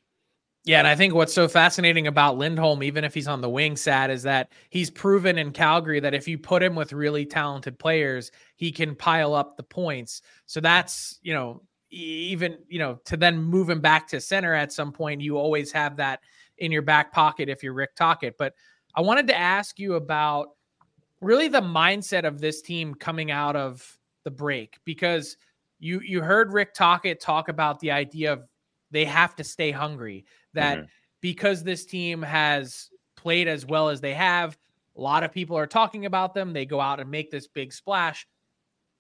Yeah, 0.66 0.80
and 0.80 0.88
I 0.88 0.96
think 0.96 1.14
what's 1.14 1.34
so 1.34 1.48
fascinating 1.48 2.08
about 2.08 2.38
Lindholm, 2.38 2.84
even 2.84 3.06
if 3.06 3.14
he's 3.14 3.30
on 3.30 3.40
the 3.40 3.50
wing 3.50 3.78
Sat, 3.78 4.10
is 4.10 4.22
that 4.24 4.52
he's 4.70 4.90
proven 4.90 5.38
in 5.38 5.52
Calgary 5.52 6.02
that 6.02 6.14
if 6.14 6.28
you 6.28 6.38
put 6.38 6.62
him 6.62 6.76
with 6.76 6.92
really 6.92 7.26
talented 7.26 7.80
players, 7.80 8.32
he 8.58 8.70
can 8.70 8.94
pile 8.94 9.34
up 9.34 9.56
the 9.56 9.64
points. 9.64 10.22
So 10.46 10.60
that's, 10.60 11.20
you 11.22 11.34
know, 11.34 11.64
even, 11.90 12.58
you 12.68 12.80
know, 12.80 13.00
to 13.06 13.16
then 13.16 13.42
move 13.42 13.70
him 13.70 13.80
back 13.80 14.10
to 14.10 14.20
center 14.20 14.54
at 14.54 14.74
some 14.74 14.92
point, 14.92 15.22
you 15.22 15.38
always 15.38 15.72
have 15.72 15.96
that 15.98 16.20
in 16.58 16.74
your 16.74 16.82
back 16.82 17.14
pocket 17.14 17.48
if 17.48 17.64
you're 17.64 17.72
Rick 17.72 17.96
Tocchet. 17.96 18.36
But 18.38 18.54
I 18.94 19.00
wanted 19.00 19.28
to 19.28 19.38
ask 19.38 19.80
you 19.80 19.94
about 19.94 20.50
really 21.22 21.48
the 21.48 21.62
mindset 21.62 22.26
of 22.26 22.40
this 22.40 22.62
team 22.62 22.94
coming 22.94 23.32
out 23.32 23.56
of 23.56 23.98
the 24.24 24.32
break 24.32 24.78
because 24.86 25.38
you 25.80 26.00
you 26.02 26.22
heard 26.22 26.54
Rick 26.54 26.74
Tocchet 26.74 27.20
talk 27.20 27.50
about 27.50 27.80
the 27.80 27.92
idea 27.92 28.34
of 28.34 28.44
they 28.92 29.06
have 29.06 29.36
to 29.36 29.44
stay 29.44 29.72
hungry 29.72 30.26
that 30.54 30.80
Mhm. 30.80 30.88
because 31.22 31.64
this 31.64 31.86
team 31.86 32.22
has 32.22 32.90
played 33.16 33.48
as 33.48 33.66
well 33.66 33.90
as 33.90 34.02
they 34.02 34.14
have 34.14 34.58
a 34.96 35.02
lot 35.02 35.24
of 35.24 35.32
people 35.32 35.58
are 35.58 35.68
talking 35.68 36.06
about 36.06 36.34
them 36.34 36.54
they 36.54 36.66
go 36.66 36.80
out 36.80 37.00
and 37.00 37.10
make 37.10 37.30
this 37.32 37.48
big 37.48 37.72
splash 37.74 38.28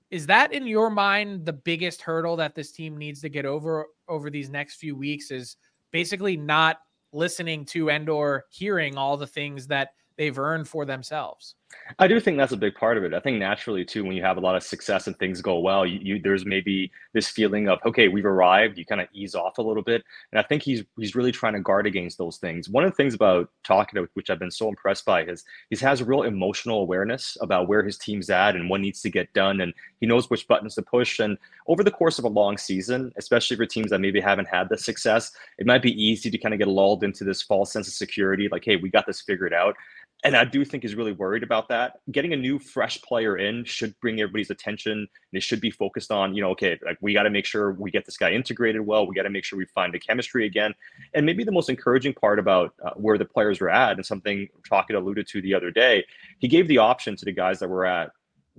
is 0.10 0.26
that 0.28 0.54
in 0.54 0.66
your 0.66 0.90
mind 0.90 1.46
the 1.46 1.54
biggest 1.54 2.02
hurdle 2.02 2.36
that 2.36 2.56
this 2.56 2.72
team 2.72 2.98
needs 2.98 3.22
to 3.22 3.30
get 3.30 3.46
over 3.46 3.86
over 4.08 4.30
these 4.30 4.50
next 4.50 4.76
few 4.76 4.96
weeks 4.96 5.32
is 5.32 5.58
basically 5.92 6.38
not 6.38 6.78
listening 7.14 7.66
to 7.66 7.90
and 7.90 8.10
or 8.10 8.46
hearing 8.50 8.98
all 8.98 9.18
the 9.18 9.28
things 9.28 9.68
that 9.68 9.90
they've 10.18 10.40
earned 10.40 10.68
for 10.68 10.86
themselves 10.86 11.56
I 12.00 12.08
do 12.08 12.20
think 12.20 12.38
that's 12.38 12.52
a 12.52 12.58
big 12.58 12.76
part 12.76 12.98
of 12.98 13.04
it. 13.04 13.14
I 13.14 13.20
think 13.20 13.40
naturally 13.40 13.84
too, 13.84 14.04
when 14.04 14.16
you 14.16 14.24
have 14.24 14.38
a 14.38 14.42
lot 14.42 14.56
of 14.56 14.64
success 14.64 15.08
and 15.08 15.18
things 15.18 15.42
go 15.42 15.60
well, 15.60 15.86
you, 15.86 16.00
you 16.02 16.22
there's 16.22 16.46
maybe 16.46 16.92
this 17.14 17.28
feeling 17.28 17.70
of 17.70 17.80
okay, 17.86 18.08
we've 18.08 18.26
arrived. 18.26 18.78
You 18.78 18.86
kind 18.86 19.02
of 19.02 19.08
ease 19.14 19.36
off 19.36 19.58
a 19.58 19.62
little 19.62 19.84
bit, 19.84 20.04
and 20.32 20.40
I 20.40 20.44
think 20.44 20.64
he's 20.64 20.84
he's 20.98 21.16
really 21.16 21.32
trying 21.32 21.54
to 21.54 21.60
guard 21.60 21.88
against 21.88 22.18
those 22.18 22.38
things. 22.38 22.70
One 22.70 22.84
of 22.84 22.92
the 22.92 22.96
things 22.96 23.14
about 23.14 23.50
Tocchet 23.64 24.08
which 24.14 24.30
I've 24.30 24.40
been 24.40 24.52
so 24.52 24.70
impressed 24.70 25.06
by 25.06 25.24
is 25.24 25.44
he 25.70 25.78
has 25.78 26.04
real 26.04 26.24
emotional 26.24 26.82
awareness 26.82 27.38
about 27.42 27.68
where 27.68 27.84
his 27.84 27.98
team's 27.98 28.30
at 28.30 28.56
and 28.56 28.70
what 28.70 28.82
needs 28.82 29.02
to 29.02 29.10
get 29.10 29.32
done, 29.34 29.62
and 29.62 29.74
he 30.00 30.08
knows 30.08 30.30
which 30.30 30.48
buttons 30.48 30.76
to 30.76 30.82
push. 30.82 31.20
And 31.20 31.38
over 31.68 31.84
the 31.84 31.92
course 31.92 32.20
of 32.20 32.26
a 32.26 32.30
long 32.30 32.58
season, 32.58 33.12
especially 33.18 33.58
for 33.58 33.66
teams 33.66 33.90
that 33.92 34.00
maybe 34.00 34.20
haven't 34.20 34.48
had 34.48 34.70
the 34.70 34.78
success, 34.78 35.32
it 35.58 35.66
might 35.66 35.82
be 35.82 36.02
easy 36.02 36.30
to 36.30 36.38
kind 36.38 36.54
of 36.54 36.60
get 36.60 36.68
lulled 36.68 37.04
into 37.04 37.24
this 37.24 37.42
false 37.42 37.72
sense 37.72 37.88
of 37.88 37.94
security, 37.94 38.50
like 38.52 38.66
hey, 38.66 38.76
we 38.76 38.90
got 38.90 39.06
this 39.06 39.22
figured 39.22 39.54
out. 39.54 39.76
And 40.24 40.36
I 40.36 40.46
do 40.46 40.66
think 40.66 40.84
he's 40.84 40.96
really 40.96 41.12
worried 41.12 41.44
about 41.44 41.70
that. 41.70 42.00
Getting 42.12 42.34
a 42.34 42.36
new, 42.36 42.58
fresh 42.58 43.00
player 43.04 43.38
in 43.38 43.64
should 43.66 43.98
bring 44.00 44.20
everybody's 44.20 44.50
attention. 44.50 44.92
And 44.92 45.08
it 45.32 45.44
should 45.44 45.62
be 45.62 45.70
focused 45.70 46.12
on, 46.12 46.34
you 46.36 46.42
know, 46.42 46.50
okay, 46.52 46.80
like 46.84 46.98
we 47.02 47.14
got 47.14 47.24
to 47.24 47.30
make 47.30 47.46
sure 47.46 47.74
we 47.74 47.92
get 47.92 48.06
this 48.06 48.18
guy 48.18 48.32
integrated 48.32 48.82
well. 48.82 49.06
We 49.06 49.14
got 49.14 49.24
to 49.24 49.30
make 49.30 49.44
sure 49.44 49.60
we 49.60 49.66
find 49.66 49.94
the 49.94 50.00
chemistry 50.00 50.48
again. 50.48 50.74
And 51.14 51.26
maybe 51.26 51.44
the 51.44 51.52
most 51.52 51.70
encouraging 51.70 52.14
part 52.14 52.40
about 52.40 52.74
uh, 52.84 52.92
where 52.96 53.20
the 53.20 53.26
players 53.26 53.62
were 53.62 53.70
at, 53.70 53.98
and 53.98 54.06
something 54.06 54.48
Tocchet 54.68 54.96
alluded 54.96 55.28
to 55.28 55.42
the 55.42 55.54
other 55.54 55.70
day, 55.70 56.04
he 56.40 56.48
gave 56.48 56.68
the 56.68 56.80
option 56.80 57.16
to 57.16 57.26
the 57.26 57.32
guys 57.32 57.60
that 57.60 57.70
were 57.70 57.86
at 57.86 58.12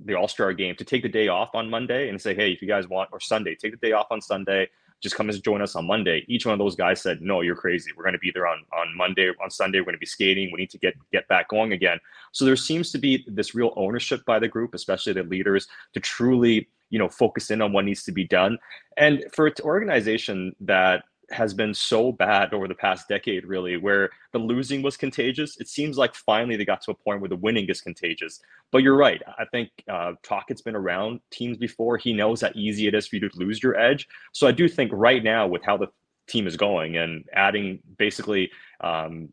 the 0.04 0.14
All 0.14 0.28
Star 0.28 0.52
game 0.52 0.76
to 0.76 0.84
take 0.84 1.02
the 1.02 1.08
day 1.08 1.26
off 1.26 1.54
on 1.54 1.68
Monday 1.68 2.08
and 2.08 2.20
say, 2.20 2.36
hey, 2.36 2.52
if 2.52 2.62
you 2.62 2.68
guys 2.68 2.86
want, 2.86 3.08
or 3.12 3.18
Sunday, 3.18 3.56
take 3.56 3.72
the 3.72 3.86
day 3.86 3.92
off 3.92 4.06
on 4.12 4.20
Sunday 4.20 4.68
just 5.00 5.14
come 5.14 5.28
and 5.28 5.42
join 5.42 5.62
us 5.62 5.76
on 5.76 5.86
Monday. 5.86 6.24
Each 6.28 6.44
one 6.44 6.52
of 6.52 6.58
those 6.58 6.74
guys 6.74 7.00
said, 7.00 7.22
"No, 7.22 7.40
you're 7.40 7.56
crazy. 7.56 7.90
We're 7.96 8.02
going 8.02 8.14
to 8.14 8.18
be 8.18 8.30
there 8.32 8.46
on 8.46 8.64
on 8.72 8.96
Monday, 8.96 9.30
on 9.42 9.50
Sunday. 9.50 9.78
We're 9.80 9.86
going 9.86 9.94
to 9.94 10.00
be 10.00 10.06
skating. 10.06 10.50
We 10.52 10.58
need 10.58 10.70
to 10.70 10.78
get 10.78 10.94
get 11.12 11.28
back 11.28 11.48
going 11.48 11.72
again." 11.72 11.98
So 12.32 12.44
there 12.44 12.56
seems 12.56 12.90
to 12.92 12.98
be 12.98 13.24
this 13.28 13.54
real 13.54 13.72
ownership 13.76 14.24
by 14.24 14.38
the 14.38 14.48
group, 14.48 14.74
especially 14.74 15.12
the 15.12 15.22
leaders, 15.22 15.68
to 15.94 16.00
truly 16.00 16.68
you 16.90 16.98
know 16.98 17.08
focus 17.08 17.50
in 17.50 17.62
on 17.62 17.72
what 17.72 17.84
needs 17.84 18.02
to 18.04 18.12
be 18.12 18.24
done. 18.24 18.58
And 18.96 19.24
for 19.32 19.46
an 19.46 19.54
organization 19.62 20.54
that 20.60 21.04
has 21.30 21.52
been 21.52 21.74
so 21.74 22.10
bad 22.10 22.54
over 22.54 22.66
the 22.66 22.74
past 22.74 23.08
decade, 23.08 23.44
really, 23.46 23.76
where 23.76 24.10
the 24.32 24.38
losing 24.38 24.82
was 24.82 24.96
contagious. 24.96 25.58
It 25.60 25.68
seems 25.68 25.98
like 25.98 26.14
finally 26.14 26.56
they 26.56 26.64
got 26.64 26.80
to 26.82 26.90
a 26.90 26.94
point 26.94 27.20
where 27.20 27.28
the 27.28 27.36
winning 27.36 27.68
is 27.68 27.80
contagious. 27.80 28.40
But 28.70 28.82
you're 28.82 28.96
right. 28.96 29.22
I 29.38 29.44
think 29.44 29.70
uh, 29.88 30.12
Tocchet's 30.22 30.62
been 30.62 30.76
around 30.76 31.20
teams 31.30 31.56
before. 31.56 31.96
He 31.96 32.12
knows 32.12 32.40
how 32.40 32.50
easy 32.54 32.86
it 32.86 32.94
is 32.94 33.06
for 33.06 33.16
you 33.16 33.28
to 33.28 33.38
lose 33.38 33.62
your 33.62 33.78
edge. 33.78 34.08
So 34.32 34.46
I 34.46 34.52
do 34.52 34.68
think 34.68 34.90
right 34.94 35.22
now, 35.22 35.46
with 35.46 35.62
how 35.62 35.76
the 35.76 35.88
team 36.28 36.46
is 36.46 36.56
going 36.56 36.96
and 36.96 37.24
adding 37.32 37.80
basically 37.98 38.50
um, 38.80 39.32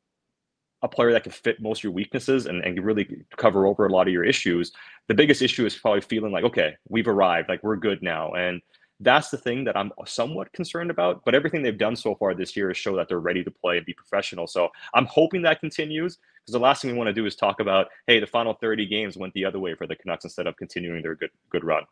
a 0.82 0.88
player 0.88 1.12
that 1.12 1.24
can 1.24 1.32
fit 1.32 1.62
most 1.62 1.80
of 1.80 1.84
your 1.86 1.94
weaknesses 1.94 2.46
and, 2.46 2.64
and 2.64 2.84
really 2.84 3.24
cover 3.38 3.66
over 3.68 3.86
a 3.86 3.92
lot 3.92 4.08
of 4.08 4.14
your 4.14 4.24
issues, 4.24 4.72
the 5.08 5.14
biggest 5.14 5.42
issue 5.42 5.66
is 5.66 5.76
probably 5.76 6.02
feeling 6.02 6.32
like, 6.32 6.44
okay, 6.44 6.76
we've 6.90 7.08
arrived, 7.08 7.50
like 7.50 7.64
we're 7.64 7.76
good 7.76 8.02
now. 8.02 8.34
And 8.34 8.62
that's 9.00 9.30
the 9.30 9.38
thing 9.38 9.64
that 9.66 9.76
I'm 9.76 9.92
somewhat 10.06 10.52
concerned 10.54 10.90
about. 10.90 11.22
But 11.26 11.36
everything 11.36 11.62
they've 11.62 11.78
done 11.78 11.96
so 11.96 12.16
far 12.16 12.34
this 12.34 12.56
year 12.56 12.72
is 12.72 12.78
show 12.78 12.96
that 12.96 13.08
they're 13.08 13.20
ready 13.20 13.44
to 13.44 13.52
play 13.52 13.78
and 13.78 13.86
be 13.86 13.94
professional. 13.94 14.48
So 14.48 14.70
I'm 14.94 15.06
hoping 15.06 15.42
that 15.44 15.60
continues 15.60 16.18
because 16.42 16.54
the 16.54 16.60
last 16.60 16.82
thing 16.82 16.92
we 16.92 16.98
want 16.98 17.08
to 17.08 17.14
do 17.14 17.26
is 17.26 17.36
talk 17.36 17.60
about, 17.60 17.88
hey, 18.08 18.20
the 18.20 18.28
final 18.28 18.54
30 18.54 18.86
games 18.86 19.18
went 19.18 19.34
the 19.34 19.46
other 19.46 19.60
way 19.60 19.76
for 19.76 19.88
the 19.88 19.96
Canucks 19.96 20.24
instead 20.24 20.48
of 20.48 20.56
continuing 20.58 21.02
their 21.02 21.16
good 21.16 21.32
good 21.50 21.64
run. 21.64 21.84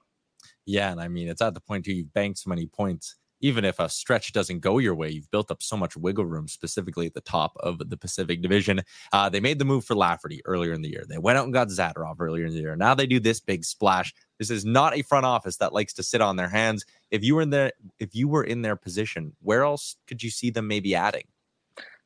Yeah, 0.66 0.92
and 0.92 1.02
I 1.02 1.08
mean 1.08 1.28
it's 1.28 1.42
at 1.42 1.54
the 1.54 1.62
point 1.62 1.86
too 1.86 1.94
you've 1.94 2.14
banked 2.14 2.40
so 2.40 2.50
many 2.50 2.66
points. 2.66 3.16
Even 3.44 3.66
if 3.66 3.78
a 3.78 3.90
stretch 3.90 4.32
doesn't 4.32 4.62
go 4.62 4.78
your 4.78 4.96
way, 4.96 5.10
you've 5.10 5.30
built 5.30 5.52
up 5.52 5.62
so 5.62 5.76
much 5.76 5.98
wiggle 5.98 6.26
room, 6.26 6.48
specifically 6.48 7.06
at 7.06 7.14
the 7.14 7.22
top 7.22 7.52
of 7.60 7.90
the 7.90 7.98
Pacific 7.98 8.42
Division. 8.42 8.82
Uh, 9.12 9.28
they 9.28 9.42
made 9.42 9.60
the 9.60 9.66
move 9.66 9.84
for 9.84 9.96
Lafferty 9.96 10.42
earlier 10.46 10.72
in 10.72 10.82
the 10.82 10.90
year. 10.90 11.04
They 11.06 11.18
went 11.18 11.38
out 11.38 11.44
and 11.44 11.54
got 11.54 11.68
Zadorov 11.68 12.16
earlier 12.22 12.46
in 12.46 12.54
the 12.54 12.62
year. 12.62 12.78
Now 12.78 12.96
they 12.96 13.06
do 13.06 13.20
this 13.20 13.42
big 13.42 13.66
splash. 13.66 14.14
This 14.40 14.50
is 14.50 14.64
not 14.64 14.96
a 14.96 15.02
front 15.02 15.26
office 15.26 15.58
that 15.58 15.74
likes 15.74 15.94
to 15.96 16.04
sit 16.04 16.22
on 16.22 16.38
their 16.38 16.48
hands. 16.48 16.86
If 17.12 17.22
you 17.22 17.36
were 17.36 17.42
in 17.42 17.50
there, 17.50 17.74
if 18.00 18.16
you 18.16 18.30
were 18.30 18.46
in 18.46 18.62
their 18.62 18.78
position, 18.78 19.36
where 19.42 19.64
else 19.64 19.98
could 20.08 20.24
you 20.24 20.30
see 20.30 20.50
them 20.50 20.68
maybe 20.68 20.96
adding? 20.96 21.26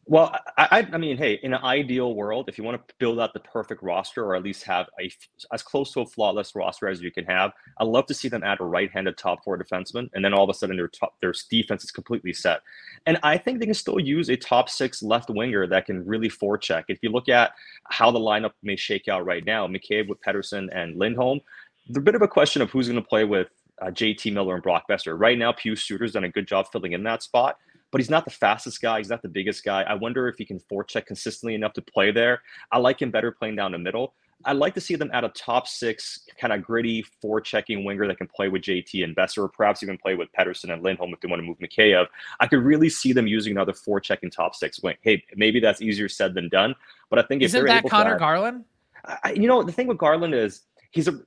Well, 0.09 0.33
I, 0.57 0.87
I 0.93 0.97
mean, 0.97 1.17
hey, 1.17 1.37
in 1.43 1.53
an 1.53 1.61
ideal 1.61 2.15
world, 2.15 2.47
if 2.47 2.57
you 2.57 2.63
want 2.63 2.87
to 2.87 2.95
build 2.97 3.19
out 3.19 3.33
the 3.33 3.41
perfect 3.41 3.83
roster 3.83 4.23
or 4.23 4.37
at 4.37 4.43
least 4.43 4.63
have 4.63 4.87
a 5.01 5.11
as 5.51 5.61
close 5.61 5.91
to 5.93 5.99
a 5.99 6.05
flawless 6.05 6.55
roster 6.55 6.87
as 6.87 7.01
you 7.01 7.11
can 7.11 7.25
have, 7.25 7.51
I'd 7.77 7.87
love 7.87 8.05
to 8.05 8.13
see 8.13 8.29
them 8.29 8.41
add 8.41 8.61
a 8.61 8.63
right-handed 8.63 9.17
top 9.17 9.43
four 9.43 9.57
defenseman, 9.57 10.09
and 10.13 10.23
then 10.23 10.33
all 10.33 10.45
of 10.45 10.49
a 10.49 10.53
sudden 10.53 10.77
their 10.77 10.87
top 10.87 11.15
their 11.19 11.33
defense 11.49 11.83
is 11.83 11.91
completely 11.91 12.31
set. 12.31 12.61
And 13.05 13.19
I 13.21 13.37
think 13.37 13.59
they 13.59 13.65
can 13.65 13.75
still 13.75 13.99
use 13.99 14.29
a 14.29 14.37
top 14.37 14.69
six 14.69 15.03
left 15.03 15.29
winger 15.29 15.67
that 15.67 15.85
can 15.85 16.05
really 16.05 16.29
forecheck. 16.29 16.85
If 16.87 16.99
you 17.01 17.09
look 17.09 17.27
at 17.27 17.51
how 17.89 18.09
the 18.09 18.19
lineup 18.19 18.51
may 18.63 18.77
shake 18.77 19.09
out 19.09 19.25
right 19.25 19.45
now, 19.45 19.67
McCabe 19.67 20.07
with 20.07 20.21
Pettersson 20.21 20.69
and 20.73 20.97
Lindholm, 20.97 21.41
there's 21.85 21.97
a 21.97 22.05
bit 22.05 22.15
of 22.15 22.21
a 22.21 22.29
question 22.29 22.61
of 22.61 22.71
who's 22.71 22.87
going 22.87 23.01
to 23.01 23.07
play 23.07 23.25
with 23.25 23.49
uh, 23.81 23.87
JT 23.87 24.31
Miller 24.31 24.53
and 24.53 24.63
Brock 24.63 24.85
Boeser. 24.89 25.19
Right 25.19 25.37
now, 25.37 25.51
Pius 25.51 25.83
Suter's 25.83 26.13
done 26.13 26.23
a 26.23 26.29
good 26.29 26.47
job 26.47 26.67
filling 26.71 26.93
in 26.93 27.03
that 27.03 27.23
spot 27.23 27.57
but 27.91 28.01
he's 28.01 28.09
not 28.09 28.25
the 28.25 28.31
fastest 28.31 28.81
guy. 28.81 28.97
He's 28.97 29.09
not 29.09 29.21
the 29.21 29.29
biggest 29.29 29.63
guy. 29.63 29.83
I 29.83 29.93
wonder 29.93 30.27
if 30.27 30.37
he 30.37 30.45
can 30.45 30.59
forecheck 30.59 31.05
consistently 31.05 31.55
enough 31.55 31.73
to 31.73 31.81
play 31.81 32.11
there. 32.11 32.41
I 32.71 32.79
like 32.79 33.01
him 33.01 33.11
better 33.11 33.31
playing 33.31 33.55
down 33.55 33.71
the 33.71 33.77
middle. 33.77 34.13
I'd 34.45 34.57
like 34.57 34.75
to 34.75 34.81
see 34.81 34.95
them 34.95 35.09
at 35.13 35.23
a 35.23 35.29
top 35.29 35.67
six, 35.67 36.27
kind 36.39 36.53
of 36.53 36.61
gritty, 36.61 37.03
forechecking 37.23 37.83
winger 37.83 38.07
that 38.07 38.17
can 38.17 38.27
play 38.27 38.49
with 38.49 38.61
JT 38.61 39.03
and 39.03 39.15
Boeser, 39.15 39.39
or 39.39 39.49
perhaps 39.49 39.81
even 39.81 39.97
play 39.97 40.15
with 40.15 40.29
Pettersson 40.31 40.71
and 40.71 40.83
Lindholm 40.83 41.11
if 41.13 41.19
they 41.21 41.27
want 41.27 41.41
to 41.41 41.45
move 41.45 41.57
Mikheyev. 41.57 42.05
I 42.39 42.45
could 42.45 42.59
really 42.59 42.89
see 42.89 43.13
them 43.13 43.25
using 43.25 43.51
another 43.51 43.73
forechecking 43.73 44.31
top 44.31 44.53
six 44.53 44.79
wing. 44.81 44.95
Hey, 45.01 45.23
maybe 45.35 45.59
that's 45.59 45.81
easier 45.81 46.07
said 46.07 46.35
than 46.35 46.49
done, 46.49 46.75
but 47.09 47.17
I 47.17 47.23
think 47.23 47.41
isn't 47.41 47.57
if 47.57 47.65
they're 47.65 47.73
that 47.73 47.79
able 47.79 47.89
Connor 47.89 48.13
to, 48.13 48.19
Garland? 48.19 48.65
I, 49.23 49.31
you 49.31 49.47
know, 49.47 49.63
the 49.63 49.71
thing 49.71 49.87
with 49.87 49.97
Garland 49.97 50.35
is 50.35 50.61
he's 50.91 51.07
a 51.07 51.19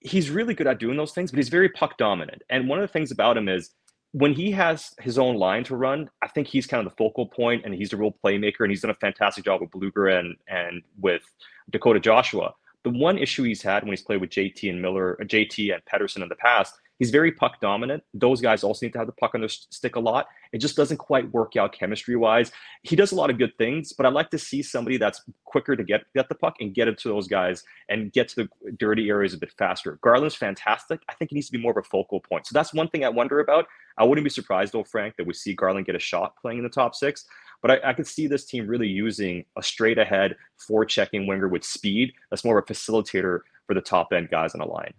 he's 0.00 0.30
really 0.30 0.54
good 0.54 0.66
at 0.66 0.78
doing 0.78 0.96
those 0.96 1.12
things, 1.12 1.30
but 1.30 1.38
he's 1.38 1.48
very 1.48 1.68
puck 1.68 1.98
dominant. 1.98 2.42
And 2.50 2.68
one 2.68 2.78
of 2.78 2.82
the 2.82 2.92
things 2.92 3.10
about 3.10 3.36
him 3.36 3.48
is 3.48 3.70
when 4.16 4.32
he 4.32 4.50
has 4.50 4.94
his 4.98 5.18
own 5.18 5.36
line 5.36 5.62
to 5.62 5.76
run, 5.76 6.08
I 6.22 6.28
think 6.28 6.46
he's 6.46 6.66
kind 6.66 6.86
of 6.86 6.90
the 6.90 6.96
focal 6.96 7.26
point 7.26 7.66
and 7.66 7.74
he's 7.74 7.92
a 7.92 7.98
real 7.98 8.16
playmaker 8.24 8.60
and 8.60 8.70
he's 8.70 8.80
done 8.80 8.90
a 8.90 8.94
fantastic 8.94 9.44
job 9.44 9.60
with 9.60 9.70
Blueger 9.70 10.18
and 10.18 10.36
and 10.48 10.82
with 10.98 11.20
Dakota 11.68 12.00
Joshua. 12.00 12.54
The 12.86 12.92
one 12.92 13.18
issue 13.18 13.42
he's 13.42 13.62
had 13.62 13.82
when 13.82 13.90
he's 13.90 14.02
played 14.02 14.20
with 14.20 14.30
JT 14.30 14.70
and 14.70 14.80
Miller, 14.80 15.20
uh, 15.20 15.24
JT 15.24 15.74
and 15.74 15.84
Pettersson 15.86 16.22
in 16.22 16.28
the 16.28 16.36
past 16.36 16.78
He's 16.98 17.10
very 17.10 17.32
puck 17.32 17.60
dominant. 17.60 18.02
Those 18.14 18.40
guys 18.40 18.64
also 18.64 18.86
need 18.86 18.92
to 18.92 18.98
have 18.98 19.06
the 19.06 19.12
puck 19.12 19.34
on 19.34 19.40
their 19.40 19.48
stick 19.48 19.96
a 19.96 20.00
lot. 20.00 20.28
It 20.52 20.58
just 20.58 20.76
doesn't 20.76 20.96
quite 20.96 21.30
work 21.32 21.56
out 21.56 21.72
chemistry 21.72 22.16
wise. 22.16 22.50
He 22.82 22.96
does 22.96 23.12
a 23.12 23.14
lot 23.14 23.28
of 23.28 23.38
good 23.38 23.56
things, 23.58 23.92
but 23.92 24.06
I'd 24.06 24.14
like 24.14 24.30
to 24.30 24.38
see 24.38 24.62
somebody 24.62 24.96
that's 24.96 25.22
quicker 25.44 25.76
to 25.76 25.84
get 25.84 26.04
get 26.14 26.28
the 26.28 26.34
puck 26.34 26.56
and 26.60 26.74
get 26.74 26.88
it 26.88 26.96
to 26.98 27.08
those 27.08 27.28
guys 27.28 27.64
and 27.88 28.12
get 28.12 28.28
to 28.28 28.36
the 28.36 28.72
dirty 28.72 29.10
areas 29.10 29.34
a 29.34 29.38
bit 29.38 29.52
faster. 29.58 29.98
Garland's 30.02 30.34
fantastic. 30.34 31.00
I 31.08 31.14
think 31.14 31.30
he 31.30 31.34
needs 31.34 31.48
to 31.48 31.52
be 31.52 31.58
more 31.58 31.72
of 31.72 31.78
a 31.78 31.82
focal 31.82 32.20
point. 32.20 32.46
So 32.46 32.54
that's 32.54 32.72
one 32.72 32.88
thing 32.88 33.04
I 33.04 33.10
wonder 33.10 33.40
about. 33.40 33.66
I 33.98 34.04
wouldn't 34.04 34.24
be 34.24 34.30
surprised 34.30 34.72
though, 34.72 34.84
Frank, 34.84 35.16
that 35.16 35.26
we 35.26 35.34
see 35.34 35.54
Garland 35.54 35.86
get 35.86 35.96
a 35.96 36.00
shot 36.00 36.36
playing 36.40 36.58
in 36.58 36.64
the 36.64 36.70
top 36.70 36.94
six. 36.94 37.26
But 37.62 37.70
I, 37.70 37.90
I 37.90 37.92
could 37.94 38.06
see 38.06 38.26
this 38.26 38.44
team 38.44 38.66
really 38.66 38.88
using 38.88 39.44
a 39.56 39.62
straight 39.62 39.98
ahead, 39.98 40.36
forechecking 40.68 41.26
winger 41.26 41.48
with 41.48 41.64
speed. 41.64 42.12
That's 42.30 42.44
more 42.44 42.58
of 42.58 42.64
a 42.68 42.72
facilitator 42.72 43.40
for 43.66 43.74
the 43.74 43.80
top 43.80 44.12
end 44.12 44.30
guys 44.30 44.54
on 44.54 44.60
the 44.60 44.66
line. 44.66 44.94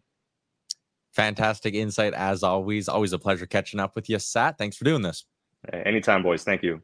Fantastic 1.13 1.73
insight 1.73 2.13
as 2.13 2.43
always. 2.43 2.87
Always 2.87 3.13
a 3.13 3.19
pleasure 3.19 3.45
catching 3.45 3.79
up 3.79 3.95
with 3.95 4.09
you, 4.09 4.19
Sat. 4.19 4.57
Thanks 4.57 4.77
for 4.77 4.85
doing 4.85 5.01
this. 5.01 5.25
Anytime, 5.73 6.21
boys. 6.21 6.43
Thank 6.43 6.63
you. 6.63 6.81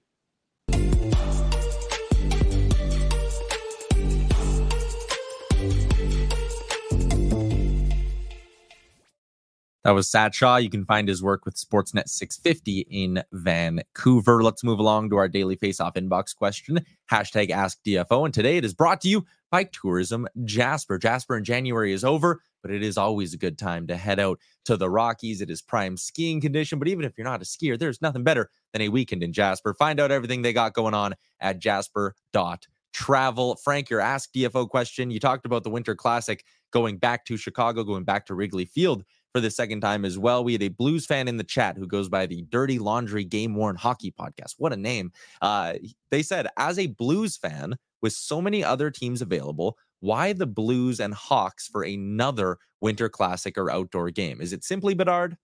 That 9.83 9.91
was 9.91 10.09
Sat 10.09 10.33
Shah. 10.33 10.55
You 10.57 10.69
can 10.69 10.85
find 10.85 11.09
his 11.09 11.21
work 11.21 11.43
with 11.45 11.57
Sportsnet 11.57 12.07
650 12.07 12.87
in 12.89 13.21
Vancouver. 13.33 14.41
Let's 14.41 14.63
move 14.63 14.79
along 14.79 15.09
to 15.09 15.17
our 15.17 15.27
daily 15.27 15.57
face-off 15.57 15.95
inbox 15.95 16.33
question. 16.33 16.85
Hashtag 17.11 17.49
Ask 17.49 17.83
DFO. 17.85 18.23
And 18.23 18.33
today 18.33 18.55
it 18.55 18.63
is 18.63 18.73
brought 18.73 19.01
to 19.01 19.09
you 19.09 19.25
by 19.51 19.65
Tourism 19.65 20.25
Jasper. 20.45 20.97
Jasper 20.97 21.35
in 21.35 21.43
January 21.43 21.91
is 21.91 22.05
over, 22.05 22.41
but 22.61 22.71
it 22.71 22.81
is 22.81 22.97
always 22.97 23.33
a 23.33 23.37
good 23.37 23.57
time 23.57 23.85
to 23.87 23.97
head 23.97 24.21
out 24.21 24.39
to 24.63 24.77
the 24.77 24.89
Rockies. 24.89 25.41
It 25.41 25.49
is 25.49 25.61
prime 25.61 25.97
skiing 25.97 26.39
condition. 26.39 26.79
But 26.79 26.87
even 26.87 27.03
if 27.03 27.17
you're 27.17 27.25
not 27.25 27.41
a 27.41 27.45
skier, 27.45 27.77
there's 27.77 28.01
nothing 28.01 28.23
better 28.23 28.49
than 28.71 28.83
a 28.83 28.87
weekend 28.87 29.21
in 29.21 29.33
Jasper. 29.33 29.73
Find 29.73 29.99
out 29.99 30.11
everything 30.11 30.43
they 30.43 30.53
got 30.53 30.73
going 30.73 30.93
on 30.93 31.13
at 31.41 31.59
jasper.travel. 31.59 33.55
Frank, 33.57 33.89
your 33.89 33.99
Ask 33.99 34.31
DFO 34.31 34.69
question. 34.69 35.11
You 35.11 35.19
talked 35.19 35.45
about 35.45 35.65
the 35.65 35.69
Winter 35.69 35.93
Classic 35.93 36.45
going 36.71 36.99
back 36.99 37.25
to 37.25 37.35
Chicago, 37.35 37.83
going 37.83 38.05
back 38.05 38.27
to 38.27 38.33
Wrigley 38.33 38.63
Field 38.63 39.03
for 39.33 39.41
the 39.41 39.51
second 39.51 39.81
time 39.81 40.05
as 40.05 40.17
well. 40.17 40.43
We 40.43 40.53
had 40.53 40.61
a 40.61 40.69
Blues 40.69 41.05
fan 41.05 41.27
in 41.27 41.37
the 41.37 41.43
chat 41.43 41.75
who 41.75 41.87
goes 41.87 42.07
by 42.07 42.27
the 42.27 42.43
Dirty 42.43 42.79
Laundry 42.79 43.25
Game 43.25 43.55
Worn 43.55 43.75
Hockey 43.75 44.11
Podcast. 44.11 44.55
What 44.59 44.73
a 44.73 44.77
name. 44.77 45.11
Uh, 45.41 45.73
they 46.11 46.21
said, 46.21 46.47
as 46.57 46.77
a 46.77 46.87
Blues 46.87 47.35
fan, 47.35 47.75
with 48.01 48.13
so 48.13 48.41
many 48.41 48.63
other 48.63 48.91
teams 48.91 49.21
available, 49.21 49.77
why 50.01 50.33
the 50.33 50.45
Blues 50.45 50.99
and 50.99 51.13
Hawks 51.13 51.67
for 51.67 51.83
another 51.83 52.57
Winter 52.81 53.09
Classic 53.09 53.57
or 53.57 53.71
outdoor 53.71 54.11
game? 54.11 54.39
Is 54.39 54.53
it 54.53 54.63
simply 54.63 54.93
Bedard? 54.93 55.37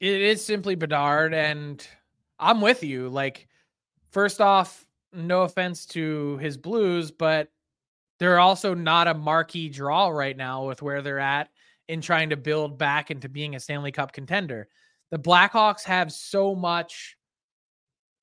It 0.00 0.20
is 0.20 0.44
simply 0.44 0.74
Bedard. 0.74 1.32
And 1.32 1.86
I'm 2.38 2.60
with 2.60 2.82
you. 2.82 3.08
Like, 3.08 3.48
first 4.10 4.40
off, 4.40 4.84
no 5.12 5.42
offense 5.42 5.86
to 5.86 6.38
his 6.38 6.56
Blues, 6.56 7.10
but 7.10 7.48
they're 8.18 8.40
also 8.40 8.74
not 8.74 9.08
a 9.08 9.14
marquee 9.14 9.68
draw 9.68 10.08
right 10.08 10.36
now 10.36 10.66
with 10.66 10.82
where 10.82 11.00
they're 11.00 11.20
at 11.20 11.48
in 11.88 12.00
trying 12.00 12.30
to 12.30 12.36
build 12.36 12.78
back 12.78 13.10
into 13.10 13.28
being 13.28 13.54
a 13.54 13.60
Stanley 13.60 13.92
Cup 13.92 14.12
contender. 14.12 14.68
The 15.10 15.18
Blackhawks 15.18 15.84
have 15.84 16.12
so 16.12 16.54
much 16.54 17.16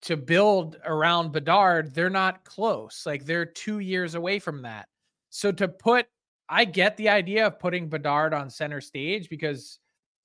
to 0.04 0.18
build 0.18 0.78
around 0.86 1.32
Bedard. 1.32 1.94
They're 1.94 2.10
not 2.10 2.46
close. 2.46 3.04
Like 3.06 3.26
they're 3.26 3.46
two 3.46 3.80
years 3.80 4.16
away 4.16 4.40
from 4.40 4.62
that. 4.64 4.88
So 5.30 5.52
to 5.52 5.68
put, 5.68 6.08
I 6.48 6.66
get 6.66 6.98
the 6.98 7.10
idea 7.10 7.46
of 7.48 7.60
putting 7.60 7.90
Bedard 7.90 8.34
on 8.34 8.50
center 8.50 8.82
stage 8.82 9.30
because 9.30 9.80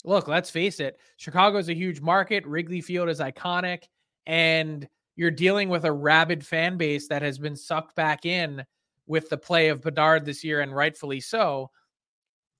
look, 0.04 0.28
let's 0.28 0.50
face 0.50 0.80
it, 0.80 0.98
Chicago 1.16 1.58
is 1.58 1.68
a 1.68 1.74
huge 1.74 2.00
market. 2.00 2.46
Wrigley 2.46 2.80
Field 2.80 3.08
is 3.08 3.20
iconic. 3.20 3.84
And 4.26 4.88
you're 5.16 5.30
dealing 5.30 5.68
with 5.68 5.84
a 5.84 5.92
rabid 5.92 6.46
fan 6.46 6.76
base 6.76 7.08
that 7.08 7.22
has 7.22 7.38
been 7.38 7.56
sucked 7.56 7.94
back 7.94 8.26
in 8.26 8.64
with 9.06 9.28
the 9.28 9.36
play 9.36 9.68
of 9.68 9.82
Bedard 9.82 10.24
this 10.24 10.42
year, 10.42 10.60
and 10.60 10.74
rightfully 10.74 11.20
so 11.20 11.70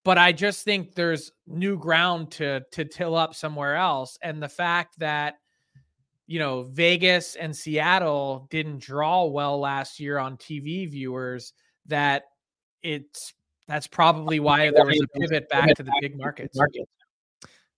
but 0.05 0.19
I 0.19 0.33
just 0.33 0.65
think 0.65 0.95
there's 0.95 1.33
new 1.47 1.79
ground 1.79 2.31
to 2.33 2.63
to 2.73 2.85
till 2.85 3.17
up 3.17 3.35
somewhere 3.35 3.77
else. 3.77 4.19
And 4.23 4.43
the 4.43 4.49
fact 4.49 4.99
that 4.99 5.37
you 6.27 6.39
know 6.39 6.63
Vegas 6.63 7.37
and 7.37 7.57
Seattle 7.57 8.47
didn't 8.51 8.81
draw 8.81 9.25
well 9.25 9.59
last 9.59 9.99
year 9.99 10.19
on 10.19 10.37
TV 10.37 10.89
viewers, 10.91 11.53
that 11.87 12.25
it's 12.83 13.33
that's 13.67 13.87
probably 13.87 14.41
why 14.41 14.71
there 14.71 14.85
was 14.85 15.01
a 15.01 15.19
pivot 15.19 15.49
back 15.49 15.75
to 15.75 15.83
the 15.83 15.93
big 16.01 16.17
markets. 16.19 16.59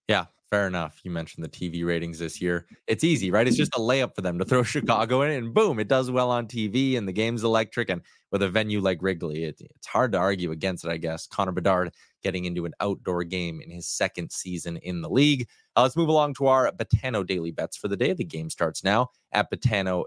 Yeah, 0.08 0.26
fair 0.50 0.66
enough. 0.66 1.00
You 1.02 1.10
mentioned 1.10 1.44
the 1.44 1.48
TV 1.48 1.84
ratings 1.84 2.18
this 2.18 2.40
year. 2.40 2.66
It's 2.86 3.04
easy, 3.04 3.30
right? 3.30 3.46
It's 3.46 3.56
just 3.56 3.74
a 3.74 3.80
layup 3.80 4.14
for 4.14 4.22
them 4.22 4.38
to 4.38 4.44
throw 4.44 4.62
Chicago 4.64 5.22
in, 5.22 5.30
and 5.30 5.54
boom, 5.54 5.78
it 5.78 5.88
does 5.88 6.10
well 6.10 6.30
on 6.30 6.46
TV, 6.46 6.96
and 6.96 7.06
the 7.06 7.12
game's 7.12 7.44
electric. 7.44 7.90
And 7.90 8.02
with 8.30 8.42
a 8.42 8.48
venue 8.48 8.80
like 8.80 9.02
Wrigley, 9.02 9.44
it, 9.44 9.60
it's 9.60 9.86
hard 9.86 10.12
to 10.12 10.18
argue 10.18 10.52
against 10.52 10.84
it, 10.84 10.90
I 10.90 10.96
guess. 10.96 11.26
Connor 11.26 11.52
Bedard 11.52 11.92
getting 12.22 12.44
into 12.44 12.64
an 12.64 12.74
outdoor 12.80 13.24
game 13.24 13.60
in 13.60 13.70
his 13.70 13.88
second 13.88 14.32
season 14.32 14.76
in 14.78 15.00
the 15.00 15.10
league. 15.10 15.48
Uh, 15.76 15.82
let's 15.82 15.96
move 15.96 16.08
along 16.08 16.34
to 16.34 16.46
our 16.46 16.72
Betano 16.72 17.24
daily 17.26 17.52
bets 17.52 17.76
for 17.76 17.88
the 17.88 17.96
day. 17.96 18.12
The 18.12 18.24
game 18.24 18.50
starts 18.50 18.82
now 18.82 19.10
at 19.32 19.50
betano.ca. 19.50 20.04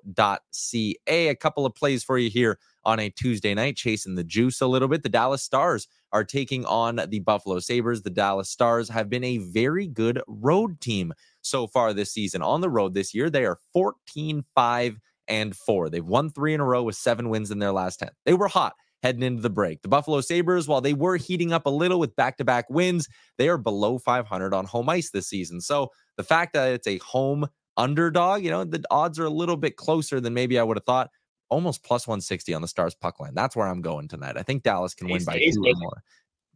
A 1.07 1.35
couple 1.35 1.65
of 1.65 1.75
plays 1.75 2.03
for 2.03 2.17
you 2.17 2.29
here 2.29 2.59
on 2.83 2.99
a 2.99 3.09
Tuesday 3.09 3.53
night, 3.53 3.75
chasing 3.75 4.15
the 4.15 4.23
juice 4.23 4.61
a 4.61 4.67
little 4.67 4.87
bit. 4.87 5.03
The 5.03 5.09
Dallas 5.09 5.43
Stars 5.43 5.87
are 6.11 6.23
taking 6.23 6.65
on 6.65 7.01
the 7.09 7.19
Buffalo 7.19 7.59
Sabres. 7.59 8.01
The 8.01 8.09
Dallas 8.09 8.49
Stars 8.49 8.89
have 8.89 9.09
been 9.09 9.23
a 9.23 9.37
very 9.37 9.87
good 9.87 10.21
road 10.27 10.81
team 10.81 11.13
so 11.41 11.67
far 11.67 11.93
this 11.93 12.11
season. 12.11 12.41
On 12.41 12.61
the 12.61 12.69
road 12.69 12.93
this 12.93 13.13
year, 13.13 13.29
they 13.29 13.45
are 13.45 13.59
14 13.73 14.43
5 14.55 14.99
and 15.27 15.55
4. 15.55 15.89
They've 15.89 16.05
won 16.05 16.29
three 16.29 16.53
in 16.53 16.59
a 16.59 16.65
row 16.65 16.83
with 16.83 16.95
seven 16.95 17.29
wins 17.29 17.51
in 17.51 17.59
their 17.59 17.71
last 17.71 17.99
10. 17.99 18.09
They 18.25 18.33
were 18.33 18.47
hot 18.47 18.73
heading 19.03 19.23
into 19.23 19.41
the 19.41 19.49
break. 19.49 19.81
The 19.81 19.87
Buffalo 19.87 20.21
Sabres, 20.21 20.67
while 20.67 20.81
they 20.81 20.93
were 20.93 21.17
heating 21.17 21.53
up 21.53 21.65
a 21.65 21.69
little 21.69 21.99
with 21.99 22.15
back 22.15 22.37
to 22.37 22.45
back 22.45 22.69
wins, 22.69 23.07
they 23.37 23.47
are 23.47 23.57
below 23.57 23.97
500 23.97 24.53
on 24.53 24.65
home 24.65 24.89
ice 24.89 25.11
this 25.11 25.27
season. 25.27 25.61
So 25.61 25.91
the 26.17 26.23
fact 26.23 26.53
that 26.53 26.73
it's 26.73 26.87
a 26.87 26.97
home 26.97 27.47
underdog, 27.77 28.43
you 28.43 28.51
know, 28.51 28.65
the 28.65 28.83
odds 28.91 29.17
are 29.19 29.25
a 29.25 29.29
little 29.29 29.55
bit 29.55 29.77
closer 29.77 30.19
than 30.19 30.33
maybe 30.33 30.59
I 30.59 30.63
would 30.63 30.77
have 30.77 30.85
thought. 30.85 31.09
Almost 31.49 31.83
plus 31.83 32.07
160 32.07 32.53
on 32.53 32.61
the 32.61 32.67
Stars 32.67 32.95
puck 32.95 33.19
line. 33.19 33.33
That's 33.33 33.55
where 33.55 33.67
I'm 33.67 33.81
going 33.81 34.07
tonight. 34.07 34.37
I 34.37 34.43
think 34.43 34.63
Dallas 34.63 34.93
can 34.93 35.07
win 35.07 35.23
by 35.23 35.39
two 35.39 35.63
or 35.65 35.73
more. 35.75 36.03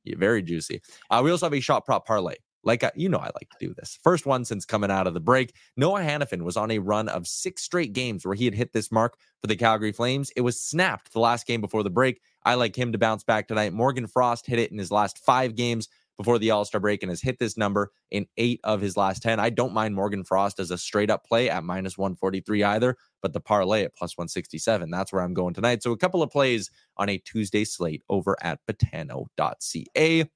Yeah, 0.03 0.15
very 0.17 0.41
juicy. 0.41 0.82
Uh, 1.10 1.21
we 1.23 1.32
also 1.32 1.45
have 1.45 1.53
a 1.53 1.60
shot 1.60 1.86
prop 1.86 2.06
parlay. 2.06 2.36
Like, 2.65 2.84
you 2.95 3.10
know, 3.10 3.17
I 3.17 3.25
like 3.25 3.49
to 3.60 3.67
do 3.67 3.73
this. 3.73 3.99
First 4.03 4.25
one 4.25 4.45
since 4.45 4.63
coming 4.63 4.89
out 4.89 5.06
of 5.06 5.13
the 5.13 5.19
break. 5.19 5.53
Noah 5.75 6.01
Hanifin 6.01 6.43
was 6.43 6.56
on 6.56 6.71
a 6.71 6.79
run 6.79 7.10
of 7.10 7.27
six 7.27 7.62
straight 7.62 7.91
games 7.91 8.25
where 8.25 8.36
he 8.36 8.45
had 8.45 8.56
hit 8.56 8.71
this 8.71 8.91
mark 8.91 9.17
for 9.41 9.47
the 9.47 9.56
Calgary 9.56 9.91
Flames. 9.91 10.32
It 10.38 10.41
was 10.41 10.60
snapped 10.60 11.12
the 11.12 11.19
last 11.19 11.45
game 11.45 11.60
before 11.60 11.84
the 11.84 11.89
break. 11.89 12.21
I 12.45 12.56
like 12.56 12.75
him 12.75 12.93
to 12.93 12.97
bounce 12.97 13.23
back 13.23 13.47
tonight. 13.47 13.73
Morgan 13.73 14.08
Frost 14.08 14.47
hit 14.47 14.60
it 14.60 14.71
in 14.71 14.77
his 14.77 14.91
last 14.91 15.19
five 15.19 15.56
games 15.56 15.89
before 16.17 16.39
the 16.39 16.51
All 16.51 16.63
Star 16.63 16.79
break 16.79 17.03
and 17.03 17.10
has 17.10 17.21
hit 17.21 17.39
this 17.39 17.58
number 17.58 17.91
in 18.12 18.27
eight 18.38 18.62
of 18.63 18.82
his 18.82 18.95
last 18.95 19.23
10. 19.23 19.39
I 19.39 19.49
don't 19.49 19.73
mind 19.73 19.95
Morgan 19.95 20.23
Frost 20.23 20.60
as 20.60 20.71
a 20.71 20.77
straight 20.77 21.10
up 21.10 21.25
play 21.25 21.49
at 21.49 21.63
minus 21.63 21.97
143 21.97 22.63
either, 22.63 22.97
but 23.23 23.33
the 23.33 23.39
parlay 23.39 23.83
at 23.83 23.95
plus 23.95 24.15
167. 24.15 24.91
That's 24.91 25.12
where 25.12 25.23
I'm 25.23 25.33
going 25.33 25.55
tonight. 25.55 25.81
So 25.81 25.91
a 25.91 25.97
couple 25.97 26.21
of 26.21 26.29
plays 26.29 26.69
on 26.97 27.09
a 27.09 27.17
Tuesday 27.17 27.65
slate 27.65 28.03
over 28.09 28.38
at 28.43 28.59
betano.ca. 28.69 30.29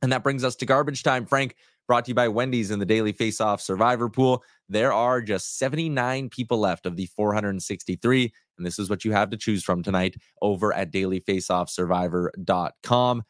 And 0.00 0.12
that 0.12 0.22
brings 0.22 0.44
us 0.44 0.54
to 0.56 0.66
garbage 0.66 1.02
time, 1.02 1.26
Frank, 1.26 1.56
brought 1.88 2.04
to 2.04 2.10
you 2.10 2.14
by 2.14 2.28
Wendy's 2.28 2.70
in 2.70 2.78
the 2.78 2.86
Daily 2.86 3.10
Face 3.10 3.40
Off 3.40 3.60
Survivor 3.60 4.08
Pool. 4.08 4.44
There 4.68 4.92
are 4.92 5.20
just 5.20 5.58
79 5.58 6.28
people 6.28 6.60
left 6.60 6.86
of 6.86 6.94
the 6.94 7.06
463. 7.06 8.32
And 8.58 8.66
this 8.66 8.78
is 8.78 8.88
what 8.88 9.04
you 9.04 9.10
have 9.10 9.30
to 9.30 9.36
choose 9.36 9.64
from 9.64 9.82
tonight 9.82 10.14
over 10.40 10.72
at 10.72 10.92
dailyfaceoffsurvivor.com. 10.92 13.22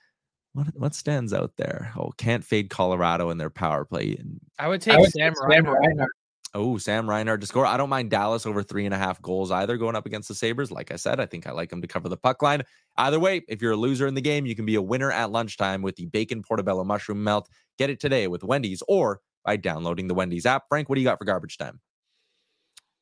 What, 0.55 0.67
what 0.75 0.95
stands 0.95 1.33
out 1.33 1.53
there? 1.57 1.93
Oh, 1.97 2.11
can't 2.19 2.45
fade 2.45 2.69
Colorado 2.69 3.31
in 3.31 3.39
their 3.39 3.51
power 3.51 3.85
play. 3.85 4.19
I 4.59 4.67
would 4.67 4.83
take 4.83 4.95
I 4.95 4.99
would 4.99 5.13
Sam, 5.13 5.35
Reinhart. 5.41 5.79
Reinhart. 5.87 6.11
Oh, 6.55 6.79
Sam 6.79 7.09
Reinhart 7.09 7.43
to 7.43 7.47
score. 7.47 7.67
I 7.67 7.77
don't 7.77 7.91
mind 7.91 8.11
Dallas 8.11 8.47
over 8.47 8.63
three 8.63 8.87
and 8.87 8.95
a 8.95 8.99
half 8.99 9.21
goals 9.21 9.51
either 9.51 9.77
going 9.77 9.95
up 9.95 10.07
against 10.07 10.29
the 10.29 10.35
Sabres. 10.35 10.71
Like 10.71 10.91
I 10.91 10.97
said, 10.97 11.21
I 11.21 11.27
think 11.27 11.47
I 11.47 11.53
like 11.53 11.69
them 11.69 11.83
to 11.83 11.89
cover 11.89 12.09
the 12.09 12.17
puck 12.17 12.43
line. 12.43 12.63
Either 12.97 13.21
way, 13.21 13.43
if 13.49 13.61
you're 13.61 13.73
a 13.73 13.77
loser 13.77 14.07
in 14.07 14.15
the 14.15 14.21
game, 14.21 14.47
you 14.47 14.57
can 14.57 14.65
be 14.65 14.77
a 14.77 14.83
winner 14.83 15.13
at 15.13 15.31
lunchtime 15.31 15.83
with 15.83 15.97
the 15.97 16.07
bacon 16.07 16.43
portobello 16.43 16.85
mushroom 16.85 17.23
melt. 17.23 17.49
Get 17.77 17.91
it 17.91 18.01
today 18.01 18.29
with 18.29 18.43
Wendy's 18.43 18.83
or 18.89 19.21
by 19.45 19.57
downloading 19.57 20.09
the 20.09 20.15
Wendy's 20.15 20.47
app. 20.47 20.65
Frank, 20.69 20.89
what 20.89 20.95
do 20.95 21.03
you 21.03 21.07
got 21.07 21.19
for 21.19 21.25
garbage 21.25 21.59
time? 21.59 21.81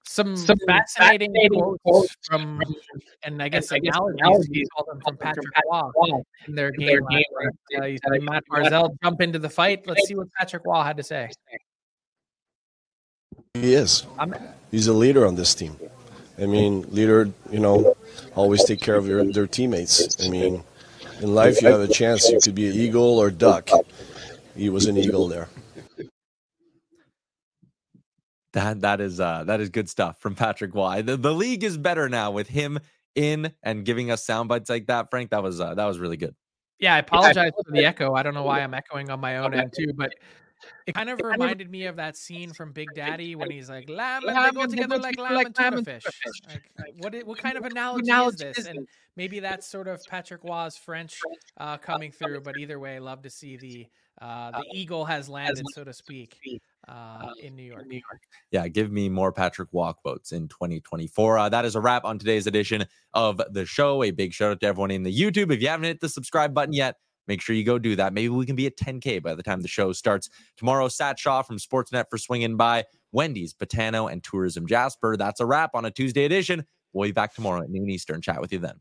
Some, 0.08 0.36
some 0.36 0.58
fascinating, 0.66 1.32
fascinating 1.34 1.76
quotes 1.84 2.14
from, 2.22 2.62
and 3.24 3.42
I 3.42 3.48
guess, 3.48 3.70
analogies, 3.72 4.20
analogies 4.20 4.68
them 4.86 5.00
from 5.04 5.16
Patrick 5.16 5.46
Roy 5.70 6.10
in 6.46 6.54
their 6.54 6.70
game. 6.70 6.86
Their 6.86 7.00
game 7.00 7.24
right? 7.36 7.82
uh, 7.82 7.84
you 7.86 7.98
said 7.98 8.22
Matt 8.22 8.44
Barzal 8.50 8.96
jump 9.02 9.20
into 9.20 9.40
the 9.40 9.50
fight. 9.50 9.86
Let's 9.86 10.06
see 10.06 10.14
what 10.14 10.28
Patrick 10.38 10.62
Roy 10.64 10.82
had 10.82 10.96
to 10.98 11.02
say. 11.02 11.28
He 13.60 13.74
is. 13.74 14.06
He's 14.70 14.86
a 14.86 14.92
leader 14.92 15.26
on 15.26 15.34
this 15.34 15.54
team. 15.54 15.76
I 16.38 16.46
mean, 16.46 16.82
leader, 16.90 17.30
you 17.50 17.60
know, 17.60 17.96
always 18.34 18.64
take 18.64 18.80
care 18.80 18.96
of 18.96 19.06
your, 19.08 19.24
their 19.24 19.46
teammates. 19.46 20.22
I 20.24 20.28
mean, 20.28 20.62
in 21.20 21.34
life, 21.34 21.62
you 21.62 21.68
have 21.68 21.80
a 21.80 21.88
chance. 21.88 22.28
You 22.28 22.38
could 22.40 22.54
be 22.54 22.68
an 22.68 22.74
eagle 22.74 23.18
or 23.18 23.30
duck. 23.30 23.70
He 24.54 24.68
was 24.68 24.86
an 24.86 24.98
eagle 24.98 25.28
there. 25.28 25.48
That 28.52 28.80
that 28.80 29.02
is 29.02 29.20
uh 29.20 29.44
that 29.44 29.60
is 29.60 29.68
good 29.68 29.88
stuff 29.88 30.18
from 30.18 30.34
Patrick 30.34 30.74
Roy. 30.74 31.02
The, 31.02 31.18
the 31.18 31.32
league 31.32 31.62
is 31.62 31.76
better 31.76 32.08
now 32.08 32.30
with 32.30 32.48
him 32.48 32.78
in 33.14 33.52
and 33.62 33.84
giving 33.84 34.10
us 34.10 34.24
sound 34.24 34.48
bites 34.48 34.70
like 34.70 34.86
that. 34.86 35.10
Frank, 35.10 35.30
that 35.30 35.42
was 35.42 35.60
uh, 35.60 35.74
that 35.74 35.84
was 35.84 35.98
really 35.98 36.16
good. 36.16 36.34
Yeah, 36.78 36.94
I 36.94 36.98
apologize 36.98 37.52
for 37.66 37.72
the 37.72 37.84
echo. 37.84 38.14
I 38.14 38.22
don't 38.22 38.34
know 38.34 38.44
why 38.44 38.60
I'm 38.60 38.72
echoing 38.72 39.10
on 39.10 39.20
my 39.20 39.38
own 39.38 39.52
end 39.52 39.72
too, 39.76 39.92
but 39.94 40.14
it 40.86 40.94
kind 40.94 41.10
of 41.10 41.20
reminded 41.22 41.70
me 41.70 41.86
of 41.86 41.96
that 41.96 42.16
scene 42.16 42.52
from 42.52 42.72
Big 42.72 42.88
Daddy 42.94 43.34
when 43.34 43.50
he's 43.50 43.68
like, 43.68 43.88
"Lamb 43.88 44.22
and 44.26 44.36
they 44.36 44.50
go 44.50 44.66
together 44.66 44.98
like 44.98 45.18
lamb 45.18 45.46
and 45.46 45.54
tuna 45.54 45.82
fish." 45.82 46.04
Like, 46.48 46.94
what 46.98 47.14
what 47.26 47.38
kind 47.38 47.56
of 47.56 47.64
analogy 47.64 48.10
is 48.10 48.36
this? 48.36 48.66
And 48.66 48.86
maybe 49.16 49.40
that's 49.40 49.66
sort 49.66 49.88
of 49.88 50.02
Patrick 50.08 50.42
Roy's 50.44 50.76
French 50.76 51.18
uh, 51.58 51.76
coming 51.78 52.12
through. 52.12 52.40
But 52.40 52.58
either 52.58 52.78
way, 52.78 52.98
love 52.98 53.22
to 53.22 53.30
see 53.30 53.56
the 53.56 53.86
uh, 54.20 54.50
the 54.52 54.64
eagle 54.72 55.04
has 55.04 55.28
landed, 55.28 55.64
so 55.74 55.84
to 55.84 55.92
speak, 55.92 56.38
uh, 56.88 57.28
in 57.42 57.54
New 57.54 57.62
York. 57.62 57.86
New 57.86 57.96
York. 57.96 58.22
Yeah, 58.50 58.66
give 58.68 58.90
me 58.90 59.08
more 59.08 59.30
Patrick 59.30 59.68
Roy 59.72 59.92
quotes 59.92 60.32
in 60.32 60.48
2024. 60.48 61.38
Uh, 61.38 61.48
that 61.50 61.64
is 61.64 61.74
a 61.74 61.80
wrap 61.80 62.04
on 62.04 62.18
today's 62.18 62.46
edition 62.46 62.86
of 63.12 63.40
the 63.50 63.66
show. 63.66 64.02
A 64.02 64.10
big 64.10 64.32
shout 64.32 64.52
out 64.52 64.60
to 64.60 64.66
everyone 64.66 64.90
in 64.90 65.02
the 65.02 65.14
YouTube. 65.14 65.52
If 65.52 65.60
you 65.60 65.68
haven't 65.68 65.84
hit 65.84 66.00
the 66.00 66.08
subscribe 66.08 66.54
button 66.54 66.72
yet, 66.72 66.96
make 67.28 67.40
sure 67.40 67.54
you 67.54 67.64
go 67.64 67.78
do 67.78 67.96
that. 67.96 68.12
Maybe 68.12 68.28
we 68.28 68.46
can 68.46 68.56
be 68.56 68.66
at 68.66 68.76
10K 68.76 69.22
by 69.22 69.34
the 69.34 69.42
time 69.42 69.60
the 69.62 69.68
show 69.68 69.92
starts. 69.92 70.28
Tomorrow, 70.56 70.88
Sat 70.88 71.18
Shah 71.18 71.42
from 71.42 71.58
Sportsnet 71.58 72.04
for 72.10 72.18
swinging 72.18 72.56
by, 72.56 72.84
Wendy's, 73.12 73.54
Betano, 73.54 74.10
and 74.10 74.22
Tourism 74.22 74.66
Jasper. 74.66 75.16
That's 75.16 75.40
a 75.40 75.46
wrap 75.46 75.70
on 75.74 75.84
a 75.84 75.90
Tuesday 75.90 76.24
edition. 76.24 76.66
We'll 76.92 77.08
be 77.08 77.12
back 77.12 77.34
tomorrow 77.34 77.62
at 77.62 77.70
noon 77.70 77.90
Eastern. 77.90 78.22
Chat 78.22 78.40
with 78.40 78.52
you 78.52 78.58
then. 78.58 78.80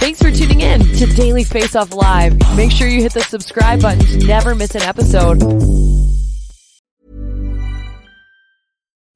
Thanks 0.00 0.20
for 0.22 0.30
tuning 0.30 0.60
in 0.60 0.80
to 0.80 1.06
Daily 1.14 1.44
Faceoff 1.44 1.94
Live. 1.94 2.34
Make 2.56 2.70
sure 2.70 2.88
you 2.88 3.02
hit 3.02 3.12
the 3.12 3.20
subscribe 3.20 3.82
button 3.82 4.04
to 4.06 4.26
never 4.26 4.54
miss 4.54 4.74
an 4.74 4.82
episode. 4.82 5.40